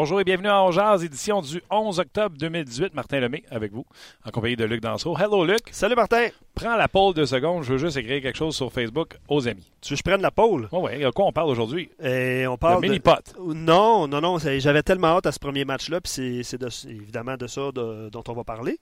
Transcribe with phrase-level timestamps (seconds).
[0.00, 2.94] Bonjour et bienvenue à Jazz, édition du 11 octobre 2018.
[2.94, 3.84] Martin Lemay avec vous,
[4.24, 5.16] en compagnie de Luc Danseau.
[5.18, 5.62] Hello Luc.
[5.72, 6.28] Salut Martin.
[6.54, 9.72] Prends la pole deux secondes, je veux juste écrire quelque chose sur Facebook aux amis.
[9.80, 10.68] Tu veux que je prenne la pole?
[10.70, 11.90] Oh oui, de quoi on parle aujourd'hui?
[12.00, 13.34] Et on parle de mini-pot.
[13.40, 17.72] Non, non, non, j'avais tellement hâte à ce premier match-là, puis c'est évidemment de ça
[17.72, 18.78] dont on va parler.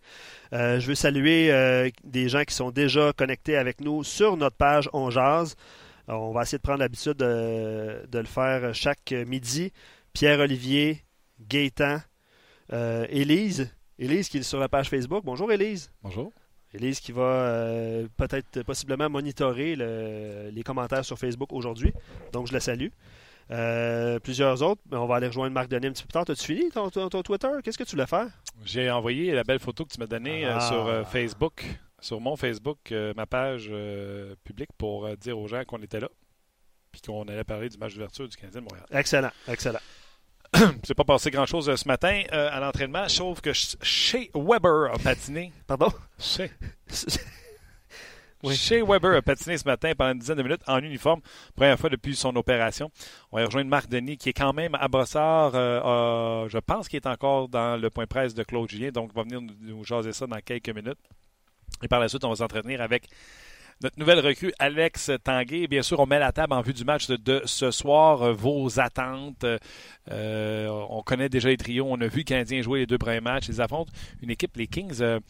[0.53, 4.57] Euh, je veux saluer euh, des gens qui sont déjà connectés avec nous sur notre
[4.57, 5.57] page On Jazz.
[6.09, 9.73] On va essayer de prendre l'habitude de, de, le faire chaque midi.
[10.13, 11.06] Pierre-Olivier,
[11.41, 11.99] Gaétan,
[12.73, 13.71] euh, Élise.
[13.99, 15.25] Élise qui est sur la page Facebook.
[15.25, 15.91] Bonjour Élise.
[16.03, 16.33] Bonjour.
[16.75, 21.93] Élise qui va euh, peut-être possiblement monitorer les commentaires sur Facebook aujourd'hui.
[22.33, 22.89] Donc je la salue.
[23.53, 26.25] Euh, plusieurs autres, mais on va aller rejoindre Marc Denis un petit peu plus tard.
[26.29, 26.91] As-tu fini ton,
[27.23, 27.49] Twitter?
[27.63, 28.27] Qu'est-ce que tu voulais faire?
[28.65, 30.61] J'ai envoyé la belle photo que tu m'as donnée ah.
[30.61, 31.65] sur Facebook,
[32.01, 33.71] sur mon Facebook, ma page
[34.43, 36.09] publique pour dire aux gens qu'on était là
[36.91, 38.87] puis qu'on allait parler du match d'ouverture du Canadien de Montréal.
[38.91, 39.81] Excellent, excellent.
[40.85, 44.99] c'est pas passé grand-chose euh, ce matin euh, à l'entraînement, sauf que Shea Weber a
[44.99, 45.53] patiné.
[45.67, 45.89] Pardon?
[46.19, 46.51] Shea.
[48.55, 51.21] Shea Weber a patiné ce matin pendant une dizaine de minutes en uniforme,
[51.57, 52.91] première fois depuis son opération.
[53.33, 55.53] On va rejoindre Marc Denis, qui est quand même à Brossard.
[55.55, 59.17] Euh, je pense qu'il est encore dans le point presse de Claude Julien, donc il
[59.17, 60.99] va venir nous, nous jaser ça dans quelques minutes.
[61.83, 63.09] Et par la suite, on va s'entretenir avec
[63.83, 65.67] notre nouvelle recrue, Alex Tanguay.
[65.67, 68.23] Bien sûr, on met la table en vue du match de, ce soir.
[68.23, 69.45] Euh, vos attentes.
[70.11, 71.87] Euh, on connaît déjà les trios.
[71.89, 73.49] On a vu le Canadien jouer les deux premiers matchs.
[73.49, 73.93] Ils affrontent
[74.23, 75.03] une équipe, les Kings.
[75.03, 75.21] Euh,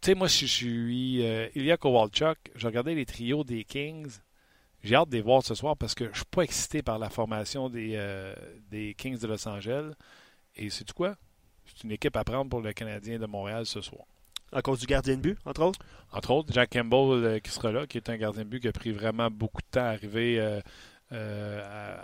[0.00, 1.22] tu sais, moi, je suis
[1.54, 2.38] Ilya Kowalchuk.
[2.56, 4.18] J'ai regardé les trios des Kings.
[4.82, 6.98] J'ai hâte de les voir ce soir parce que je ne suis pas excité par
[6.98, 8.00] la formation des,
[8.70, 9.92] des Kings de Los Angeles.
[10.54, 11.16] Et c'est quoi?
[11.66, 14.06] C'est une équipe à prendre pour le Canadien de Montréal ce soir.
[14.52, 15.80] À cause du gardien de but, entre autres?
[16.12, 18.68] Entre autres, Jack Campbell euh, qui sera là, qui est un gardien de but qui
[18.68, 20.60] a pris vraiment beaucoup de temps à arriver euh,
[21.12, 21.96] euh,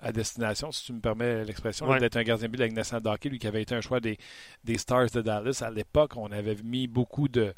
[0.00, 3.02] à, destination, si tu me permets l'expression, d'être un gardien de but de la nationale
[3.02, 4.18] de lui qui avait été un choix des,
[4.62, 5.62] des Stars de Dallas.
[5.66, 7.52] À l'époque, on avait mis beaucoup de,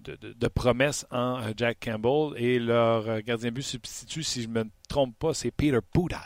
[0.00, 4.70] de, promesses en Jack Campbell et leur gardien de but substitut, si je ne me
[4.88, 6.16] trompe pas, c'est Peter Budai.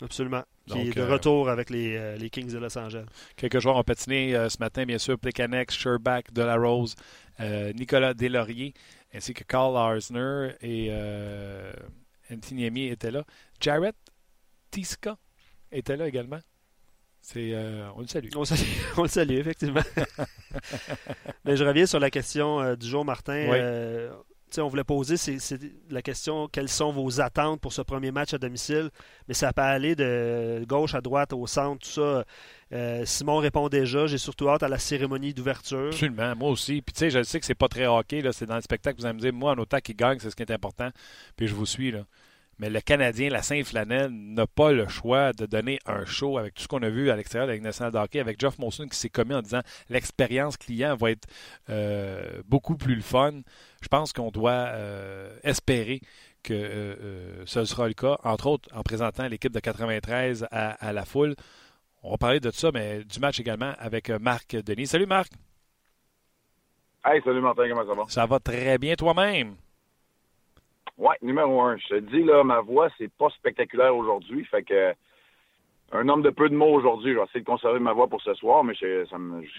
[0.00, 3.06] Absolument qui est de euh, retour avec euh, les, Kings de Los Angeles.
[3.36, 6.94] Quelques joueurs ont patiné euh, ce matin, bien sûr, Plekanex, Sherbach, Delarose,
[7.74, 8.72] Nicolas Delaurier,
[9.12, 10.92] ainsi que Carl Arsner et
[12.30, 13.24] Anthony Amy étaient là.
[13.60, 13.96] Jarrett
[14.70, 15.16] Tiska
[15.72, 16.38] était là également.
[17.20, 17.54] C'est,
[17.96, 18.28] on le salue.
[18.36, 18.42] On,
[18.98, 19.82] on le salue, effectivement.
[21.44, 23.48] Mais je reviens sur la question du jour, Martin.
[23.50, 23.58] Oui
[24.60, 25.16] on voulait poser
[25.90, 28.90] la question quelles sont vos attentes pour ce premier match à domicile,
[29.28, 32.24] mais ça peut aller de gauche à droite, au centre, tout ça.
[32.72, 34.06] Euh, Simon répond déjà.
[34.06, 35.88] J'ai surtout hâte à la cérémonie d'ouverture.
[35.88, 36.82] Absolument, moi aussi.
[36.82, 38.98] Puis tu sais, je sais que c'est pas très hockey, c'est dans le spectacle.
[38.98, 40.90] Vous allez me dire, moi, en autant qu'il gagne, c'est ce qui est important.
[41.36, 42.04] Puis je vous suis là.
[42.58, 46.62] Mais le Canadien, la Saint-Flanelle, n'a pas le choix de donner un show avec tout
[46.62, 49.34] ce qu'on a vu à l'extérieur de la nationale avec Geoff Molson qui s'est commis
[49.34, 51.26] en disant l'expérience client va être
[51.70, 53.32] euh, beaucoup plus le fun.
[53.80, 56.00] Je pense qu'on doit euh, espérer
[56.42, 61.04] que euh, ce sera le cas, entre autres en présentant l'équipe de 93 à, la
[61.04, 61.34] foule.
[62.02, 64.88] On va parler de ça, mais du match également avec Marc Denis.
[64.88, 65.32] Salut Marc.
[67.04, 68.04] Hey, salut Martin, comment ça va?
[68.08, 69.56] Ça va très bien toi-même?
[71.02, 71.76] Oui, numéro un.
[71.78, 74.44] Je te dis, là, ma voix, c'est pas spectaculaire aujourd'hui.
[74.44, 74.94] Fait que
[75.90, 77.12] un homme de peu de mots aujourd'hui.
[77.12, 79.04] Je vais essayer de conserver ma voix pour ce soir, mais j'ai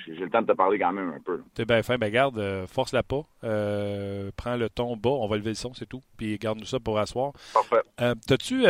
[0.08, 1.42] le temps de te parler quand même un peu.
[1.54, 1.98] T'es bien fin.
[1.98, 3.26] Ben garde, euh, force-la pas.
[3.44, 5.10] Euh, prends le ton bas.
[5.10, 6.02] On va lever le son, c'est tout.
[6.18, 7.34] Puis garde-nous ça pour asseoir.
[7.54, 7.82] Parfait.
[8.00, 8.62] Euh, T'as-tu...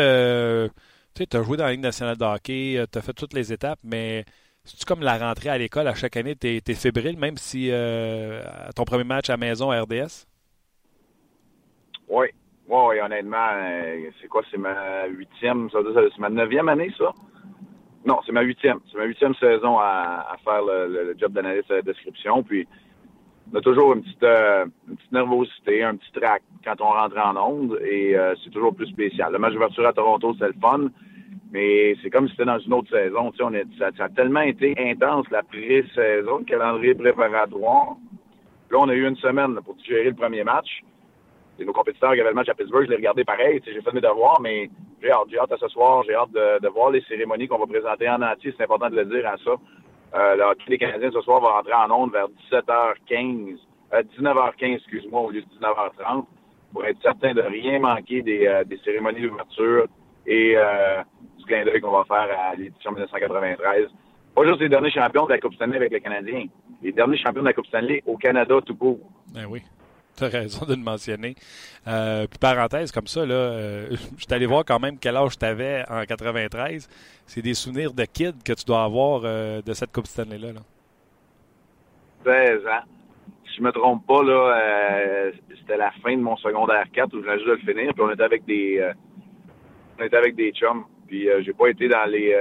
[1.16, 3.54] Tu as joué dans la Ligue nationale de hockey, euh, tu as fait toutes les
[3.54, 4.26] étapes, mais
[4.64, 7.70] c'est-tu comme la rentrée à l'école à chaque année, tu es, fébrile, même si
[8.76, 10.26] ton premier match à maison à RDS?
[12.10, 12.30] Oui,
[12.70, 14.42] oui, honnêtement, euh, c'est quoi?
[14.50, 17.12] C'est ma huitième, c'est ma neuvième année, ça?
[18.06, 18.80] Non, c'est ma huitième.
[18.92, 22.44] C'est ma huitième saison à, faire le, job d'analyste à la description.
[22.44, 22.68] Puis,
[23.52, 27.18] on a toujours une petite, euh, une petite nervosité, un petit trac quand on rentre
[27.18, 29.34] en onde et euh, c'est toujours plus spécial.
[29.34, 30.88] Le match d'ouverture à Toronto, c'est le fun,
[31.52, 33.32] mais c'est comme si c'était dans une autre saison.
[33.32, 37.98] Tu sais, on ça, ça, a tellement été intense la pré-saison, le calendrier préparatoire.
[38.72, 40.82] Là, on a eu une semaine pour gérer le premier match
[41.58, 43.62] c'est nos compétiteurs qui avaient le match à Pittsburgh, je l'ai regardé pareil.
[43.66, 44.70] J'ai fait mes devoirs, mais
[45.02, 46.04] j'ai hâte, j'ai hâte à ce soir.
[46.04, 48.54] J'ai hâte de, voir les cérémonies qu'on va présenter en entier.
[48.58, 49.52] C'est important de le dire à ça.
[50.16, 53.58] Euh, le les Canadiens ce soir vont rentrer en onde vers 17h15,
[53.92, 56.26] 19h15, euh, excuse-moi, au lieu de 19h30,
[56.72, 59.88] pour être certain de rien manquer des, euh, des cérémonies d'ouverture
[60.26, 61.02] et euh,
[61.38, 63.88] du clin d'œil qu'on va faire à l'édition 1993.
[64.36, 66.46] Pas juste les derniers champions de la Coupe Stanley avec les Canadiens,
[66.82, 69.00] les derniers champions de la Coupe Stanley au Canada tout court.
[69.34, 69.62] Ben oui.
[70.18, 71.36] Tu as raison de le mentionner.
[71.88, 73.88] Euh, puis parenthèse comme ça, là, euh,
[74.18, 76.88] je suis allé voir quand même quel âge tu avais en 93.
[77.26, 80.54] C'est des souvenirs de kid que tu dois avoir euh, de cette Coupe Stanley-là.
[80.54, 80.62] Là.
[82.26, 82.86] 16 ans.
[83.48, 87.26] Si je me trompe pas, là, c'était la fin de mon secondaire 4 où je
[87.26, 87.94] venais juste de le finir.
[87.94, 88.92] Puis on était avec des,
[90.00, 90.86] on était avec des chums.
[91.08, 92.36] Puis j'ai pas été dans les,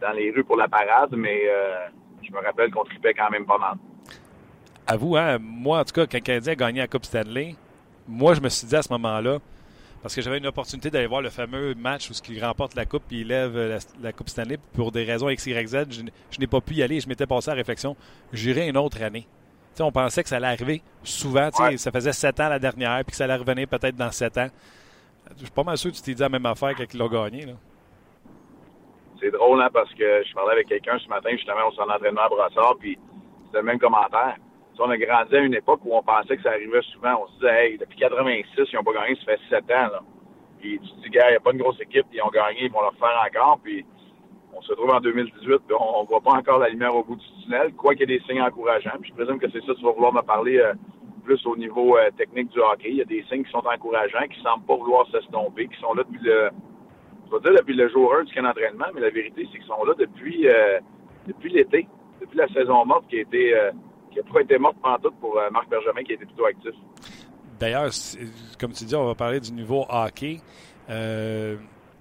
[0.00, 1.42] dans les rues pour la parade, mais
[2.22, 3.76] je me rappelle qu'on tripait quand même pas mal.
[4.86, 7.54] À vous, hein, moi, en tout cas, quand le Canadien a gagné la Coupe Stanley,
[8.08, 9.38] moi, je me suis dit à ce moment-là,
[10.02, 13.04] parce que j'avais une opportunité d'aller voir le fameux match où il remporte la Coupe
[13.12, 15.86] et il lève la, la, Coupe Stanley pour des raisons XYZ.
[15.90, 17.00] Je, je n'ai pas pu y aller.
[17.00, 17.96] Je m'étais passé à la réflexion.
[18.32, 19.26] J'irai une autre année.
[19.74, 21.50] T'sais, on pensait que ça allait arriver souvent.
[21.58, 21.76] Ouais.
[21.76, 24.48] Ça faisait sept ans la dernière, puis que ça allait revenir peut-être dans sept ans.
[25.36, 27.08] Je suis pas mal sûr que tu t'es dit la même affaire quand il l'a
[27.08, 27.46] gagné.
[29.20, 32.22] C'est drôle, hein, parce que je parlais avec quelqu'un ce matin, justement, au centre d'entraînement
[32.22, 32.98] à Brossard, puis
[33.46, 34.36] c'était le même commentaire.
[34.82, 37.22] On a grandi à une époque où on pensait que ça arrivait souvent.
[37.22, 39.92] On se disait, hey, depuis 86, ils n'ont pas gagné, ça fait sept ans.
[39.92, 40.00] Là.
[40.58, 42.64] Puis tu te dis, gars, il n'y a pas une grosse équipe, ils ont gagné,
[42.64, 43.60] ils vont le refaire encore.
[43.62, 43.84] Puis
[44.54, 47.16] on se trouve en 2018, puis on ne voit pas encore la lumière au bout
[47.16, 48.98] du tunnel, quoi qu'il y ait des signes encourageants.
[49.00, 50.72] Puis je présume que c'est ça tu vas vouloir me parler euh,
[51.24, 52.90] plus au niveau euh, technique du hockey.
[52.90, 55.78] Il y a des signes qui sont encourageants, qui ne semblent pas vouloir s'estomper, qui
[55.80, 56.50] sont là depuis le,
[57.26, 59.66] je vais dire depuis le jour 1 du camp d'entraînement, mais la vérité, c'est qu'ils
[59.66, 60.80] sont là depuis, euh,
[61.26, 61.86] depuis l'été,
[62.20, 63.54] depuis la saison morte qui a été,
[64.10, 64.76] qui n'a pas été morte
[65.20, 66.74] pour euh, Marc Bergevin qui a été plutôt actif.
[67.58, 67.90] D'ailleurs,
[68.58, 70.40] comme tu dis, on va parler du niveau hockey.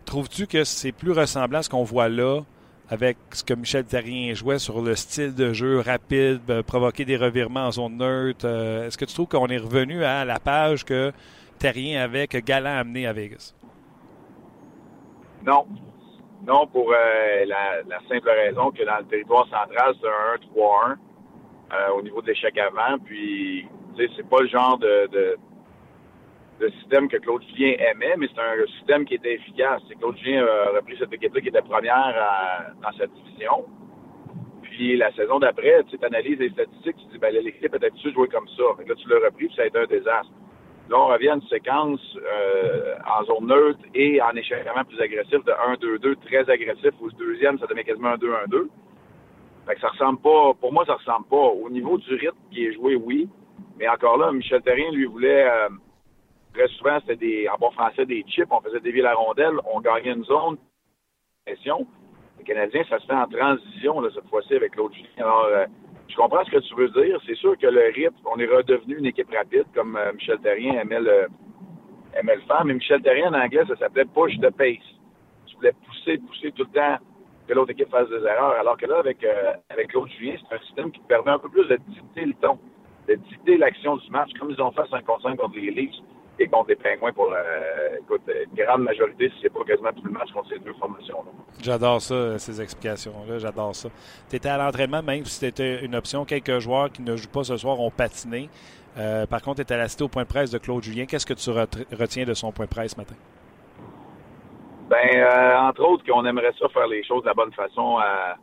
[0.06, 2.41] Trouves-tu que c'est plus ressemblant à ce qu'on voit là
[2.89, 7.17] avec ce que Michel Terrien jouait sur le style de jeu rapide, euh, provoquer des
[7.17, 8.45] revirements en zone neutre?
[8.45, 11.11] Euh, Est-ce que tu trouves qu'on est revenu à la page que
[11.59, 13.53] Terrien avait, que Galland a amené à Vegas?
[15.45, 15.67] Non.
[16.47, 20.95] Non, pour euh, la, la, simple raison que dans le territoire central, c'est un 1-3-1
[21.71, 22.98] euh, au niveau de l'échec avant.
[23.04, 25.38] Puis, tu sais, c'est pas le genre de, de,
[26.60, 29.81] de, système que Claude Julien aimait, mais c'est un système qui était efficace.
[30.00, 33.66] Claude Julien a repris cette équipe-là qui était première à, dans cette division.
[34.63, 38.27] Puis, la saison d'après, tu analyses les statistiques, tu dis, ben, l'équipe était dessus jouer
[38.30, 38.63] comme ça.
[38.77, 40.31] Fait là, tu l'as repris, puis ça a été un désastre.
[40.89, 45.44] Là, on revient à une séquence euh, en zone neutre et en échecement plus agressif
[45.45, 48.68] de 1-2-2, très agressif, où le deuxième, ça devient quasiment un 2-1-2.
[49.69, 51.36] Fait que ça ressemble pas, pour moi, ça ressemble pas.
[51.36, 53.30] Au niveau du rythme qui est joué, oui.
[53.77, 55.69] Mais encore là, Michel Terrien, lui, voulait, euh,
[56.56, 58.48] très souvent, c'était des, en bon français, des chips.
[58.50, 60.57] On faisait dévier la rondelle, on gagnait une zone,
[61.45, 61.86] pression.
[62.39, 65.68] Les Canadiens, ça se fait en transition, là, cette fois-ci, avec l'autre Alors, euh,
[66.07, 67.19] je comprends ce que tu veux dire.
[67.27, 70.80] C'est sûr que le rythme, on est redevenu une équipe rapide, comme euh, Michel Terrien
[70.80, 71.27] aimait le,
[72.19, 72.66] aimait le faire.
[72.66, 74.77] Mais Michel Terrien, en anglais, ça s'appelait push the pace.
[75.45, 76.98] Tu voulais pousser, pousser tout le temps
[77.49, 78.53] que l'autre équipe fasse des erreurs.
[78.59, 81.49] Alors que là, avec, euh, avec Claude Julien, c'est un système qui permet un peu
[81.49, 82.59] plus de dicter le ton,
[83.07, 85.95] de dicter l'action du match, comme ils ont fait 5 contre 5 contre les Leafs
[86.39, 90.11] et contre les Pingouins pour euh, une grande majorité, si c'est pas quasiment tout le
[90.11, 91.31] match contre ces deux formations-là.
[91.61, 93.39] J'adore ça, ces explications-là.
[93.39, 93.89] J'adore ça.
[94.29, 97.44] Tu étais à l'entraînement, même si c'était une option, quelques joueurs qui ne jouent pas
[97.44, 98.47] ce soir ont patiné.
[98.97, 101.06] Euh, par contre, tu étais assisté au point de presse de Claude Julien.
[101.06, 103.15] Qu'est-ce que tu retiens de son point de presse ce matin?
[104.89, 108.35] Ben, euh, entre autres, qu'on aimerait ça faire les choses de la bonne façon à,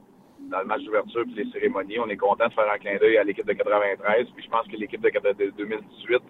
[0.50, 1.98] dans le match d'ouverture et les cérémonies.
[1.98, 4.28] On est content de faire un clin d'œil à l'équipe de 93.
[4.34, 5.10] Puis je pense que l'équipe de
[5.56, 6.22] 2018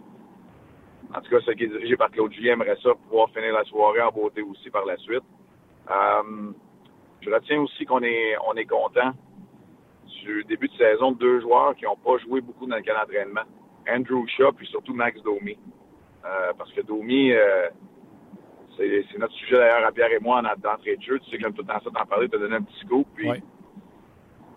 [1.15, 3.65] en tout cas, ce qui est dirigé par Claude Julien aimerait ça pouvoir finir la
[3.65, 5.23] soirée en beauté aussi par la suite.
[5.91, 6.53] Euh,
[7.21, 9.13] je retiens aussi qu'on est on est content
[10.07, 12.95] du début de saison de deux joueurs qui n'ont pas joué beaucoup dans le camp
[13.01, 13.43] d'entraînement.
[13.89, 15.57] Andrew Shaw puis surtout Max Domi.
[16.25, 17.69] Euh, parce que Domi, euh,
[18.77, 21.19] c'est notre sujet d'ailleurs à Pierre et moi en d'entrée de jeu.
[21.21, 23.07] Tu sais que j'aime tout le temps ça t'en parler, te donner un petit coup.
[23.15, 23.29] Puis,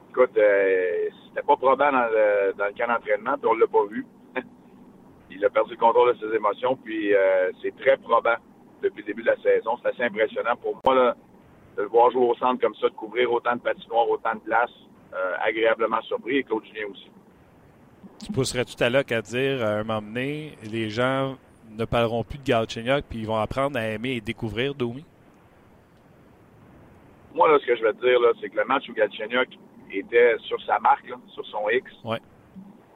[0.10, 4.06] écoute, c'était pas probable dans le, dans le camp d'entraînement, puis on l'a pas vu
[5.32, 8.36] il a perdu le contrôle de ses émotions, puis euh, c'est très probant
[8.82, 9.78] depuis le début de la saison.
[9.82, 11.16] C'est assez impressionnant pour moi là,
[11.78, 14.40] de le voir jouer au centre comme ça, de couvrir autant de patinoires, autant de
[14.40, 14.70] places,
[15.14, 17.10] euh, agréablement surpris, et Claude Julien aussi.
[18.26, 21.38] Tu pousserais tout à l'heure à dire, à un moment donné, les gens
[21.78, 25.06] ne parleront plus de Galchenyuk, puis ils vont apprendre à aimer et découvrir Domi?
[27.34, 29.50] Moi, là, ce que je vais te dire, là, c'est que le match où Galchenyuk
[29.92, 32.20] était sur sa marque, là, sur son X, ouais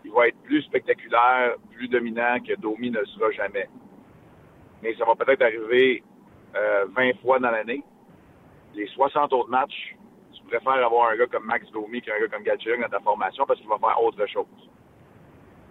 [0.04, 3.68] il va être plus spectaculaire, plus dominant que Domi ne sera jamais.
[4.82, 6.04] Mais ça va peut-être arriver
[6.56, 7.84] euh, 20 fois dans l'année.
[8.76, 9.96] Les 60 autres matchs,
[10.34, 13.46] tu préfères avoir un gars comme Max Domi qu'un gars comme Galchenyuk dans ta formation
[13.46, 14.46] parce qu'il va faire autre chose.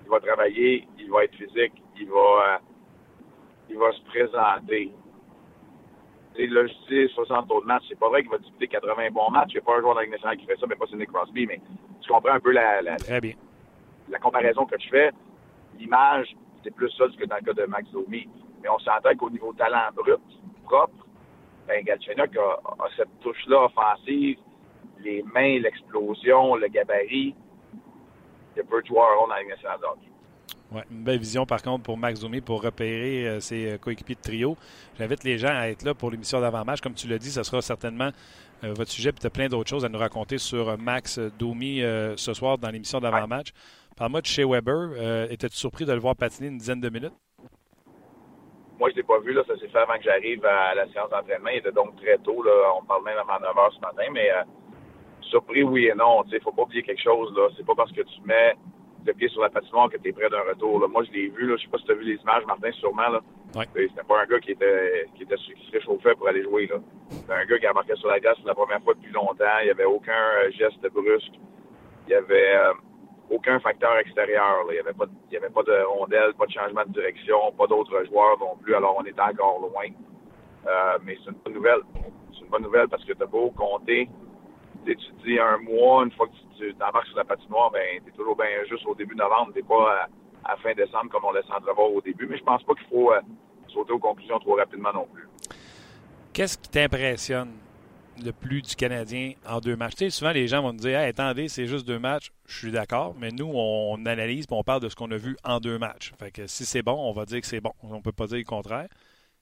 [0.05, 2.59] Il va travailler, il va être physique, il va, euh,
[3.73, 4.93] il va se présenter.
[6.37, 7.85] Et là, je dis 60 autres matchs.
[7.89, 9.51] C'est pas vrai qu'il va disputer 80 bons matchs.
[9.51, 11.47] Il n'y a pas un joueur dans nationale qui fait ça, mais pas Sidney Crosby.
[11.47, 11.61] Mais
[12.01, 13.35] tu comprends un peu la, la, Très bien
[14.13, 15.11] la comparaison que je fais,
[15.79, 18.29] l'image c'est plus ça que dans le cas de Max Domi.
[18.63, 20.21] Mais on s'entend qu'au niveau talent brut,
[20.65, 21.07] propre,
[21.67, 22.61] ben, Galchenyuk a,
[22.97, 24.39] cette touche-là offensive,
[25.01, 27.35] les mains, l'explosion, le gabarit.
[28.55, 29.81] Il y a peu de joueurs dans la nationale
[30.73, 34.15] Ouais, une belle vision, par contre, pour Max Domi pour repérer euh, ses euh, coéquipiers
[34.15, 34.57] de trio.
[34.99, 36.81] J'invite les gens à être là pour l'émission d'avant-match.
[36.81, 38.11] Comme tu l'as dit, ce sera certainement
[38.65, 39.13] euh, votre sujet.
[39.13, 41.81] Puis tu as plein d'autres choses à nous raconter sur Max Domi
[42.17, 43.49] ce soir dans l'émission d'avant-match.
[43.97, 45.31] Parle-moi de chez Weber.
[45.31, 47.13] Étais-tu surpris de le voir patiner une dizaine de minutes?
[48.79, 49.35] Moi, je ne l'ai pas vu.
[49.35, 49.43] Là.
[49.47, 51.51] Ça s'est fait avant que j'arrive à la séance d'entraînement.
[51.51, 52.43] Il était donc très tôt.
[52.43, 52.73] Là.
[52.81, 54.05] On parle même avant 9 h ce matin.
[54.13, 54.31] Mais
[55.23, 56.25] surpris, oui et non.
[56.29, 57.31] Il ne faut pas oublier quelque chose.
[57.37, 57.49] Là.
[57.57, 58.55] C'est pas parce que tu mets
[59.07, 60.81] le pied sur la patinoire que tu es près d'un retour.
[60.81, 60.89] Là.
[60.89, 61.51] Moi, je l'ai vu.
[61.51, 63.09] Je sais pas si tu as vu les images, Martin, sûrement.
[63.09, 63.21] Là.
[63.57, 63.67] Ouais.
[63.75, 66.71] C'était pas un gars qui était, qui était qui se réchauffait pour aller jouer.
[67.11, 69.59] C'était un gars qui embarquait sur la glace pour la première fois depuis longtemps.
[69.61, 71.35] Il n'y avait aucun euh, geste brusque.
[72.07, 72.73] Il n'y avait euh,
[73.31, 74.65] aucun facteur extérieur.
[74.65, 74.71] Là.
[74.71, 76.93] Il n'y avait, pas de, il y avait pas de rondelle, pas de changement de
[76.93, 78.75] direction, pas d'autres joueurs non plus.
[78.75, 79.89] Alors, on était encore loin.
[80.67, 81.81] Euh, mais c'est une bonne nouvelle.
[82.33, 84.09] C'est une bonne nouvelle parce que tu as beau compter
[84.85, 88.11] tu te dis un mois, une fois que tu t'embarques sur la patinoire, ben, tu
[88.11, 89.53] es toujours bien juste au début novembre.
[89.55, 90.09] Tu pas
[90.45, 92.27] à, fin décembre comme on laisse entrevoir au début.
[92.27, 93.21] Mais je pense pas qu'il faut euh,
[93.69, 95.29] sauter aux conclusions trop rapidement non plus.
[96.33, 97.53] Qu'est-ce qui t'impressionne
[98.25, 99.95] le plus du Canadien en deux matchs?
[99.95, 102.33] Tu sais, souvent, les gens vont nous dire attendez, c'est juste deux matchs.
[102.47, 105.37] Je suis d'accord, mais nous, on analyse et on parle de ce qu'on a vu
[105.45, 106.13] en deux matchs.
[106.19, 107.73] Fait que si c'est bon, on va dire que c'est bon.
[107.83, 108.89] On ne peut pas dire le contraire.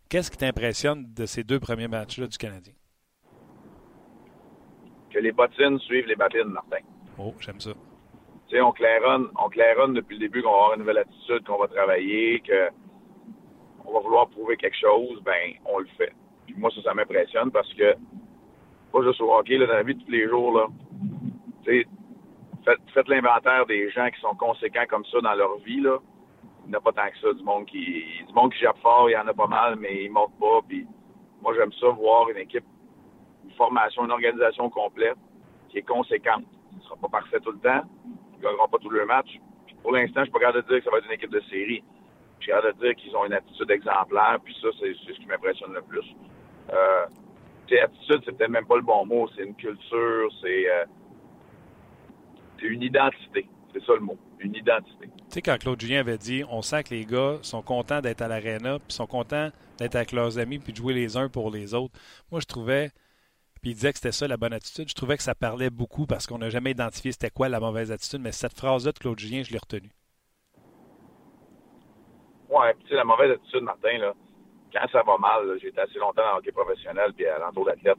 [0.08, 2.74] Qu'est-ce qui t'impressionne de ces deux premiers matchs-là du Canadien?
[5.10, 6.84] Que les bottines suivent les babines, Martin.
[7.18, 7.72] Oh, j'aime ça.
[8.48, 11.46] Tu sais, on claironne, on claironne depuis le début qu'on va avoir une nouvelle attitude,
[11.46, 12.42] qu'on va travailler,
[13.84, 16.12] qu'on va vouloir prouver quelque chose, ben, on le fait.
[16.46, 17.94] Puis moi, ça, ça m'impressionne parce que,
[18.92, 20.66] pas juste au hockey, là, dans la vie de tous les jours, là,
[21.64, 21.86] tu sais,
[22.64, 25.98] faites, faites l'inventaire des gens qui sont conséquents comme ça dans leur vie, là.
[26.64, 28.78] Il n'y en a pas tant que ça, du monde qui, du monde qui jappe
[28.78, 30.86] fort, il y en a pas mal, mais ils montent pas, puis
[31.42, 32.64] moi, j'aime ça, voir une équipe
[33.60, 35.18] formation, une organisation complète
[35.68, 36.44] qui est conséquente.
[36.70, 37.82] Ce ne sera pas parfait tout le temps.
[38.32, 39.38] Ils ne gagneront pas tous les matchs.
[39.82, 41.42] pour l'instant, je suis pas capable de dire que ça va être une équipe de
[41.50, 41.82] série.
[42.38, 45.26] Je suis capable de dire qu'ils ont une attitude exemplaire, puis ça, c'est ce qui
[45.26, 46.08] m'impressionne le plus.
[46.72, 47.06] Euh,
[47.84, 49.28] attitude, c'est peut-être même pas le bon mot.
[49.36, 50.84] C'est une culture, c'est euh,
[52.62, 53.46] une identité.
[53.72, 55.06] C'est ça le mot, une identité.
[55.06, 58.22] Tu sais, quand Claude Julien avait dit, on sent que les gars sont contents d'être
[58.22, 61.50] à l'aréna, puis sont contents d'être avec leurs amis, puis de jouer les uns pour
[61.52, 61.94] les autres.
[62.32, 62.90] Moi, je trouvais
[63.60, 64.88] puis il disait que c'était ça la bonne attitude.
[64.88, 67.92] Je trouvais que ça parlait beaucoup parce qu'on n'a jamais identifié c'était quoi la mauvaise
[67.92, 69.90] attitude, mais cette phrase-là de Claude Julien, je l'ai retenue.
[72.48, 74.14] Ouais, tu sais, la mauvaise attitude, Martin, là,
[74.72, 77.66] quand ça va mal, j'ai été assez longtemps dans le hockey professionnel puis à l'entour
[77.66, 77.98] d'athlètes.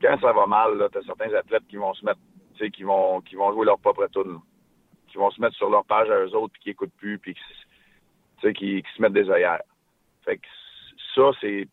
[0.00, 2.20] Quand ça va mal, tu as certains athlètes qui vont se mettre,
[2.54, 4.40] tu sais, qui vont, qui vont jouer leur propre tune,
[5.08, 7.34] qui vont se mettre sur leur page à eux autres puis qui écoutent plus puis
[7.34, 9.62] qui, qui, qui se mettent des œillères.
[10.24, 10.46] Fait que
[11.14, 11.68] ça, c'est,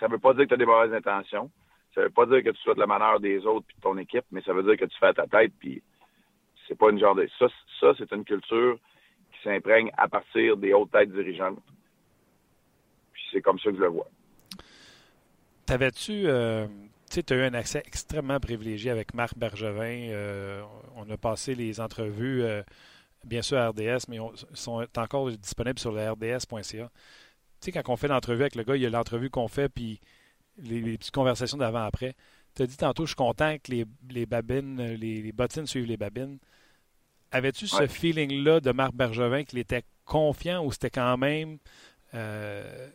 [0.00, 1.50] ça veut pas dire que tu as des mauvaises intentions
[1.94, 3.98] ça veut pas dire que tu sois de la manière des autres puis de ton
[3.98, 5.82] équipe, mais ça veut dire que tu fais ta tête puis
[6.66, 7.46] c'est pas une genre de ça,
[7.80, 8.78] ça c'est une culture
[9.32, 11.58] qui s'imprègne à partir des hautes têtes dirigeantes.
[13.12, 14.08] Puis c'est comme ça que je le vois.
[15.66, 16.66] T'avais-tu euh,
[17.20, 20.08] tu as eu un accès extrêmement privilégié avec Marc Bergevin.
[20.10, 20.62] Euh,
[20.96, 22.62] on a passé les entrevues, euh,
[23.24, 26.62] bien sûr à RDS, mais ils sont encore disponibles sur le rds.ca.
[26.62, 26.90] Tu
[27.60, 30.00] sais, quand on fait l'entrevue avec le gars, il y a l'entrevue qu'on fait, puis
[30.58, 32.14] les, petites conversations d'avant-après.
[32.54, 35.96] Tu as dit tantôt, je suis content que les, les babines, les, bottines suivent les
[35.96, 36.38] babines.
[37.30, 41.56] Avais-tu ce feeling-là de Marc Bergevin qu'il était confiant ou c'était quand même
[42.14, 42.90] euh,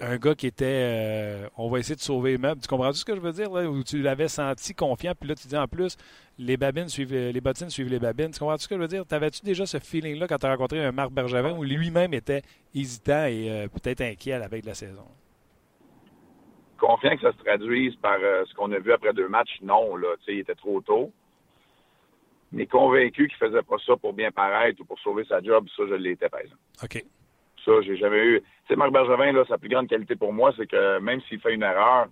[0.00, 2.62] un gars qui était euh, on va essayer de sauver les meubles?
[2.62, 3.50] Tu comprends ce que je veux dire?
[3.50, 5.98] Là, où tu l'avais senti confiant, puis là tu dis en plus
[6.38, 8.30] les babines suivent les bottines suivent les babines.
[8.30, 9.04] Tu comprends ce que je veux dire?
[9.04, 12.42] T'avais-tu déjà ce feeling-là quand tu as rencontré un Marc Bergevin où lui-même était
[12.74, 15.06] hésitant et euh, peut-être inquiet à la veille de la saison?
[16.78, 19.96] Confiant que ça se traduise par euh, ce qu'on a vu après deux matchs, non.
[19.96, 21.12] Là, il était trop tôt.
[22.52, 25.82] Mais convaincu qu'il faisait pas ça pour bien paraître ou pour sauver sa job, ça,
[25.88, 26.60] je l'étais, par exemple.
[26.82, 27.04] OK.
[27.64, 28.40] Ça, j'ai jamais eu.
[28.40, 31.40] Tu sais, Marc Bergevin, là, sa plus grande qualité pour moi, c'est que même s'il
[31.40, 32.06] fait une erreur,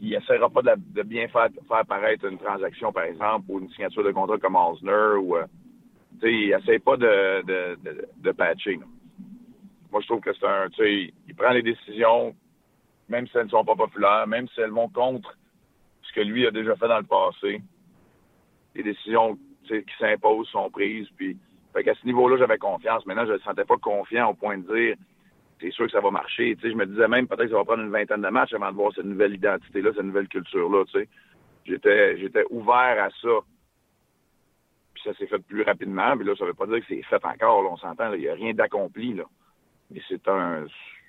[0.00, 4.04] il essaiera pas de, bien faire, faire paraître une transaction, par exemple, ou une signature
[4.04, 5.36] de contrat comme Osner, ou.
[5.36, 5.44] Euh,
[6.20, 7.78] tu sais, il essaie pas de, de,
[8.16, 8.78] de, patcher.
[9.92, 10.68] Moi, je trouve que c'est un.
[10.70, 12.34] Tu sais, il prend les décisions
[13.08, 15.36] même si elles ne sont pas populaires, même si elles vont contre
[16.02, 17.60] ce que lui a déjà fait dans le passé.
[18.74, 21.08] Les décisions qui s'imposent sont prises.
[21.16, 21.36] Puis,
[21.74, 23.04] fait ce niveau-là, j'avais confiance.
[23.06, 24.96] Maintenant, je ne me sentais pas confiant au point de dire
[25.60, 26.56] c'est sûr que ça va marcher.
[26.62, 28.76] je me disais même peut-être que ça va prendre une vingtaine de matchs avant de
[28.76, 30.84] voir cette nouvelle identité-là, cette nouvelle culture-là.
[31.64, 33.40] J'étais, j'étais ouvert à ça.
[34.94, 36.14] Puis ça s'est fait plus rapidement.
[36.16, 37.70] Mais là, ça veut pas dire que c'est fait encore.
[37.70, 38.12] on s'entend.
[38.14, 39.14] Il n'y a rien d'accompli.
[39.14, 39.24] Là.
[39.90, 40.66] Mais c'est un,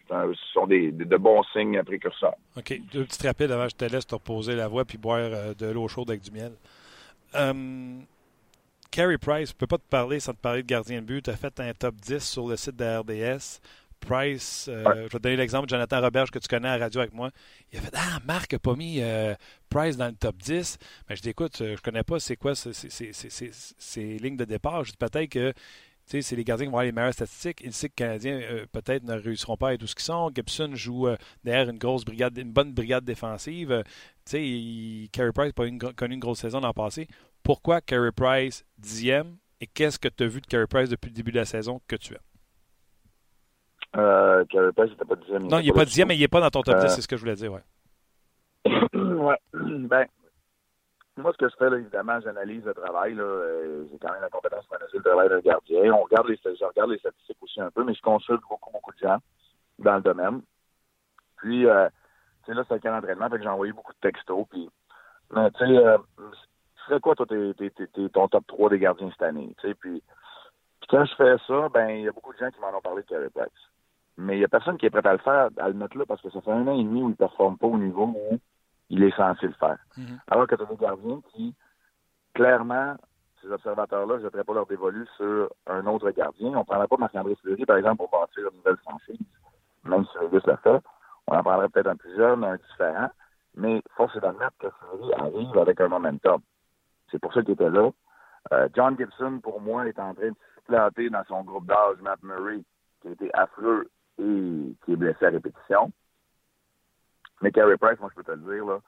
[0.10, 2.36] ce sont des, de bons signes précurseurs.
[2.58, 2.82] OK.
[2.92, 5.54] Deux petites rapides avant que je te laisse te reposer la voix puis boire euh,
[5.54, 6.52] de l'eau chaude avec du miel.
[7.34, 8.02] Um,
[8.92, 11.24] Carey Price, je ne peux pas te parler sans te parler de gardien de but.
[11.24, 13.60] Tu as fait un top 10 sur le site de RDS.
[14.00, 16.86] Price, euh, je vais te donner l'exemple de Jonathan Roberge que tu connais à la
[16.86, 17.32] radio avec moi.
[17.72, 19.36] Il a fait Ah, Marc n'a pas mis euh,
[19.70, 20.78] Price dans le top 10.
[21.10, 24.86] Mais je dis Écoute, je ne connais pas c'est quoi ces lignes de départ.
[24.86, 25.54] Je dis peut-être que
[26.10, 27.62] c'est les gardiens qui vont avoir les meilleures statistiques.
[27.64, 30.32] Il sait que les Canadiens, euh, peut-être, ne réussiront pas à être où ils sont.
[30.34, 31.08] Gibson joue
[31.44, 33.84] derrière une grosse brigade, une bonne brigade défensive.
[34.26, 37.08] Carey Price n'a pas connu une grosse saison l'an passé.
[37.44, 39.38] Pourquoi Carey Price dixième?
[39.62, 41.82] Et qu'est-ce que tu as vu de Carey Price depuis le début de la saison
[41.88, 42.20] que tu aimes?
[43.98, 45.48] Euh, Carey Price n'était pas dixième.
[45.48, 47.02] Non, il n'est pas dixième, mais il n'est pas dans ton top 10, euh, c'est
[47.02, 47.64] ce que je voulais dire, ouais.
[48.94, 49.38] ouais.
[49.54, 50.06] Ben,
[51.22, 53.16] moi, ce que je fais, là, évidemment, j'analyse le travail.
[53.20, 55.94] Euh, j'ai quand même la compétence pour analyser le travail d'un gardien.
[55.94, 59.00] On regarde je regarde les statistiques aussi un peu, mais je consulte beaucoup, beaucoup de
[59.00, 59.18] gens
[59.80, 60.42] dans le domaine.
[61.38, 61.88] Puis, euh,
[62.44, 64.46] tu sais, là, c'est un cas d'entraînement, fait que j'ai envoyé beaucoup de textos.
[64.50, 64.70] Puis,
[65.30, 65.98] tu sais, euh,
[66.86, 69.54] serais quoi, toi, t'es, ton top 3 des gardiens cette année?
[69.60, 70.04] Tu sais, puis,
[70.80, 72.82] puis, quand je fais ça, ben, il y a beaucoup de gens qui m'en ont
[72.82, 73.30] parlé de Carey.
[74.18, 76.06] Mais il n'y a personne qui est prêt à le faire, à le mettre là,
[76.06, 78.06] parce que ça fait un an et demi où il ne performe pas au niveau
[78.06, 78.40] où
[78.90, 79.78] il est censé le faire.
[79.98, 80.20] Mm-hmm.
[80.28, 81.56] Alors que tu as des gardiens qui,
[82.34, 82.96] clairement,
[83.42, 86.50] ces observateurs-là, je ne voudrais pas leur dévolu sur un autre gardien.
[86.50, 89.20] On ne prendrait pas Marc-André Fleury, par exemple, pour bâtir une nouvelle franchise,
[89.86, 90.82] même si Vegas l'a fait.
[91.28, 93.10] On en prendrait peut-être un plus jeune, un différent.
[93.56, 96.42] Mais force est d'admettre que Fleury arrive avec un momentum.
[97.12, 97.90] C'est pour ça qu'il était là.
[98.54, 101.98] Euh, John Gibson, pour moi, est en train de se planter dans son groupe d'âge,
[102.02, 102.62] Matt Murray,
[103.02, 105.92] qui a été affreux et qui est blessé à répétition.
[107.42, 108.80] Mais Carey Price, moi, je peux te le dire, là,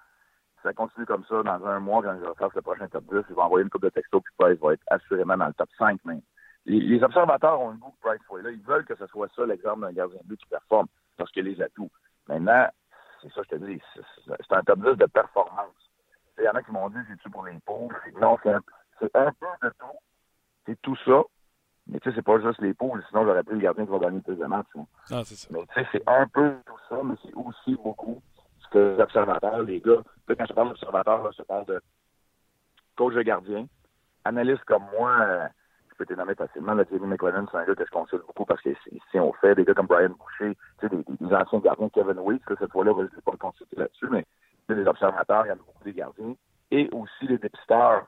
[0.64, 3.24] ça continue comme ça dans un mois, quand je vais faire le prochain top 10,
[3.30, 5.70] je vais envoyer une coupe de texto, puis Price va être assurément dans le top
[5.78, 6.22] 5 même.
[6.66, 8.52] Les, observateurs ont un goût que Price soit là.
[8.52, 10.88] Ils veulent que ce soit ça l'exemple d'un gardien de but qui performe,
[11.18, 11.90] parce qu'il les atouts.
[12.28, 12.68] Maintenant,
[13.22, 13.82] c'est ça que je te dis,
[14.28, 15.74] c'est un top 10 de performance.
[16.38, 17.96] Il y en a qui m'ont dit, c'est-tu pour les pauvres?
[18.20, 18.62] Non, c'est un,
[19.16, 19.98] un peu de tout.
[20.68, 21.24] C'est tout ça,
[21.88, 24.00] mais tu sais, c'est pas juste les poules, sinon j'aurais pris le gardien qui va
[24.00, 24.68] gagner plus de matchs.
[25.10, 25.48] Ah, c'est ça.
[25.52, 28.22] Mais tu sais, c'est un peu tout ça, mais c'est aussi beaucoup
[28.72, 31.82] ce que les observateurs, les gars, quand je parle d'observateurs, je parle de
[32.96, 33.68] coach de gardien,
[34.26, 35.48] analyste comme moi, euh,
[35.90, 36.74] je peux te nommer facilement.
[36.74, 38.70] Là, Jamie McLennan, c'est un gars que je consulte beaucoup parce que
[39.12, 39.56] si on fait.
[39.56, 43.22] Des gars comme Brian Boucher, des, anciens gardiens, Kevin Weeks, cette fois-là, je ne vais
[43.26, 44.26] pas le consulter là-dessus, mais
[44.70, 46.34] des observateurs, il y a beaucoup des gardiens,
[46.72, 48.06] et aussi les dépisteurs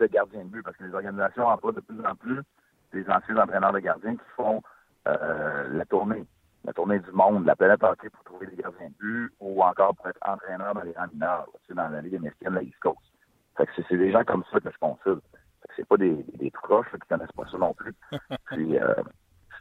[0.00, 2.40] de gardiens de but, parce que les organisations emploient de plus en plus
[2.92, 4.62] des anciens entraîneurs de gardiens qui font
[5.06, 6.24] euh, la tournée,
[6.64, 9.94] la tournée du monde, la planète entière pour trouver des gardiens de but ou encore
[9.96, 12.98] pour être entraîneur dans les rangs mineurs, dans la Ligue américaine, la East Coast.
[13.56, 15.24] Fait que c'est des gens comme ça que je consulte.
[15.76, 17.94] c'est pas des, des proches qui connaissent pas ça non plus.
[18.46, 18.94] Puis, euh,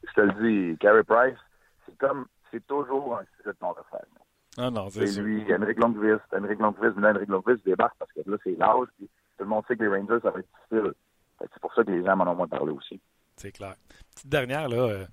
[0.07, 1.37] je te le dis, Carey Price,
[1.85, 4.21] c'est comme, c'est toujours un sujet de conversation.
[4.57, 8.29] Ah non, c'est lui, Henrik Lundqvist, Henrik Lundqvist, mais là, Henrik Lundqvist débarque parce que
[8.29, 10.93] là, c'est l'âge, puis tout le monde sait que les Rangers, ça va être difficile.
[11.39, 12.99] C'est pour ça que les gens m'en ont moins parlé aussi.
[13.37, 13.75] C'est clair.
[14.13, 14.77] Petite dernière, là.
[14.77, 15.05] Euh,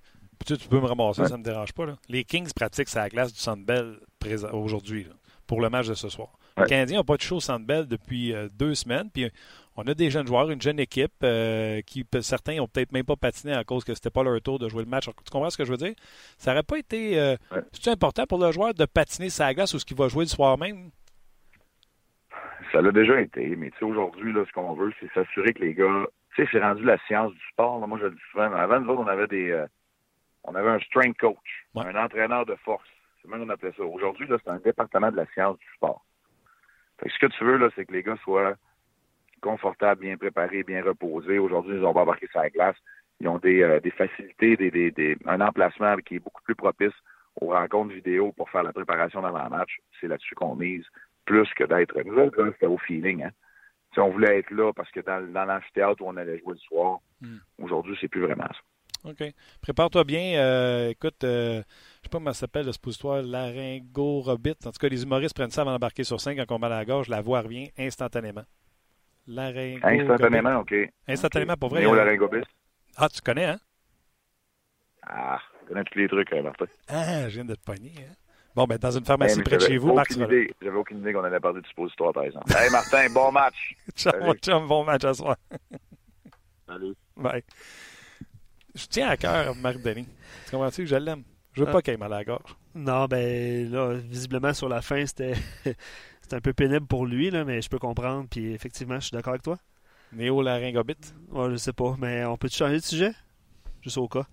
[0.45, 1.87] tu, peux me ramasser, ça ne me dérange pas.
[1.87, 1.97] Là.
[2.09, 3.99] Les Kings pratiquent sa glace du Sandbell
[4.53, 5.07] aujourd'hui,
[5.47, 6.29] pour le match de ce soir.
[6.59, 9.11] Les Canadiens n'ont pas de show au Sandbell depuis euh, deux semaines.
[9.13, 9.31] Puis
[9.77, 13.15] on a des jeunes joueurs, une jeune équipe euh, qui, certains n'ont peut-être même pas
[13.15, 15.05] patiné à cause que c'était pas leur tour de jouer le match.
[15.05, 15.95] Tu comprends ce que je veux dire?
[16.37, 17.37] Ça n'aurait pas été.
[17.73, 20.31] C'est important pour le joueur de patiner sa glace ou ce qu'il va jouer le
[20.31, 20.91] soir même?
[22.73, 26.07] Ça l'a déjà été, mais aujourd'hui, ce qu'on veut, c'est s'assurer que les gars
[26.39, 27.87] tu sais, c'est rendu la science du sport.
[27.87, 28.53] Moi, je le dis souvent.
[28.53, 29.67] Avant, nous autres, on avait des, euh,
[30.49, 32.89] on avait un strength coach, un entraîneur de force.
[33.21, 33.83] C'est même qu'on appelait ça.
[33.83, 36.05] Aujourd'hui, là, c'est un département de la science du sport.
[37.01, 38.55] Fait ce que tu veux, là, c'est que les gars soient
[39.41, 41.39] confortables, bien préparés, bien reposés.
[41.39, 42.77] Aujourd'hui, ils ont pas embarqué sur la glace.
[43.21, 46.55] Ils ont des, euh, des facilités, des, des, des, un emplacement qui est beaucoup plus
[46.55, 46.95] propice
[47.41, 49.79] aux rencontres vidéo pour faire la préparation dans un match.
[50.01, 50.85] C'est là-dessus qu'on mise,
[51.25, 52.01] plus que d'être.
[52.03, 53.33] Nous autres, c'était au feeling, hein
[53.97, 56.99] on voulait être là parce que dans, dans l'amphithéâtre où on allait jouer le soir,
[57.21, 57.39] hmm.
[57.59, 58.61] aujourd'hui, c'est plus vraiment ça.
[59.05, 59.33] OK.
[59.61, 60.39] Prépare-toi bien.
[60.41, 64.57] Euh, écoute, euh, je ne sais pas comment ça s'appelle le suppositoire, laryngorobit.
[64.65, 66.85] En tout cas, les humoristes prennent ça avant d'embarquer sur scène quand on met la
[66.85, 67.09] gorge.
[67.09, 68.45] La voix revient instantanément.
[69.29, 70.75] Instantanément, OK.
[71.07, 71.81] Instantanément, pour vrai.
[71.81, 72.45] Néolaryngobis.
[72.97, 73.61] Ah, tu connais, hein?
[75.07, 76.67] Ah, je connais tous les trucs, hein, Martin.
[76.89, 78.15] Ah, je viens de te pogner, hein?
[78.55, 80.11] Bon, ben, dans une pharmacie près de chez vous, Marc.
[80.13, 82.51] J'avais aucune idée qu'on allait parler du suppositoire, par exemple.
[82.57, 83.77] Hey, Martin, bon match.
[83.95, 85.37] Ciao, chum, bon match à soi.
[86.67, 86.95] Salut.
[87.17, 87.45] Bye.
[88.79, 90.07] Je tiens à cœur Marc Denis.
[90.45, 90.83] Tu comprends-tu?
[90.83, 91.25] Que je l'aime?
[91.53, 91.73] Je veux ah.
[91.73, 92.57] pas qu'il ait mal à la gorge.
[92.77, 95.35] Non, ben là, visiblement sur la fin, c'était
[96.31, 98.29] un peu pénible pour lui, là, mais je peux comprendre.
[98.31, 99.59] Puis effectivement, je suis d'accord avec toi.
[100.13, 101.13] Néo-laryngobite?
[101.33, 103.13] Ouais, je sais pas, mais on peut changer de sujet?
[103.83, 104.27] Juste au cas.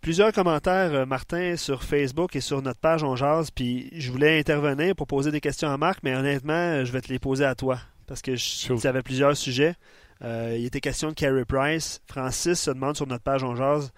[0.00, 4.38] Plusieurs commentaires, euh, Martin, sur Facebook et sur notre page On Jase, puis je voulais
[4.38, 7.54] intervenir pour poser des questions à Marc, mais honnêtement, je vais te les poser à
[7.54, 9.74] toi, parce que je, tu avais plusieurs sujets.
[10.24, 12.00] Euh, il était question de Carey Price.
[12.06, 13.92] Francis se demande sur notre page On Jase,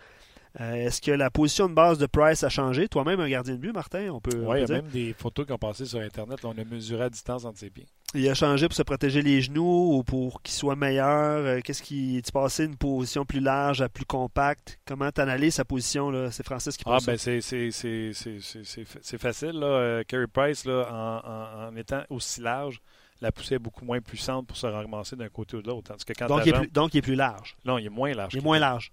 [0.60, 2.88] euh, est-ce que la position de base de Price a changé?
[2.88, 4.42] Toi-même, un gardien de but, Martin, on peut.
[4.46, 6.38] Oui, il y a même des photos qui ont passé sur Internet.
[6.44, 7.86] on a mesuré à distance entre ses pieds.
[8.14, 11.44] Il a changé pour se protéger les genoux ou pour qu'il soit meilleur?
[11.44, 12.22] Euh, qu'est-ce qui.
[12.24, 14.78] Tu passé une position plus large à plus compacte?
[14.86, 16.10] Comment tu analyses sa position?
[16.10, 16.30] Là?
[16.30, 19.58] C'est Francis qui Ah, ben c'est, c'est, facile.
[19.58, 20.04] Là.
[20.04, 22.80] Carey Price, là, en, étant aussi large,
[23.20, 25.94] la poussée est beaucoup moins puissante pour se ramasser d'un côté ou de l'autre.
[26.28, 27.56] donc, il est plus, donc, il est plus large.
[27.64, 28.34] Non, il est moins large.
[28.34, 28.92] Il est moins large.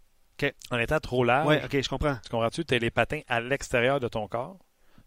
[0.71, 1.47] En étant trop large.
[1.47, 2.17] Oui, ok, je comprends.
[2.23, 2.65] Tu comprends-tu?
[2.65, 4.57] Tu as les patins à l'extérieur de ton corps.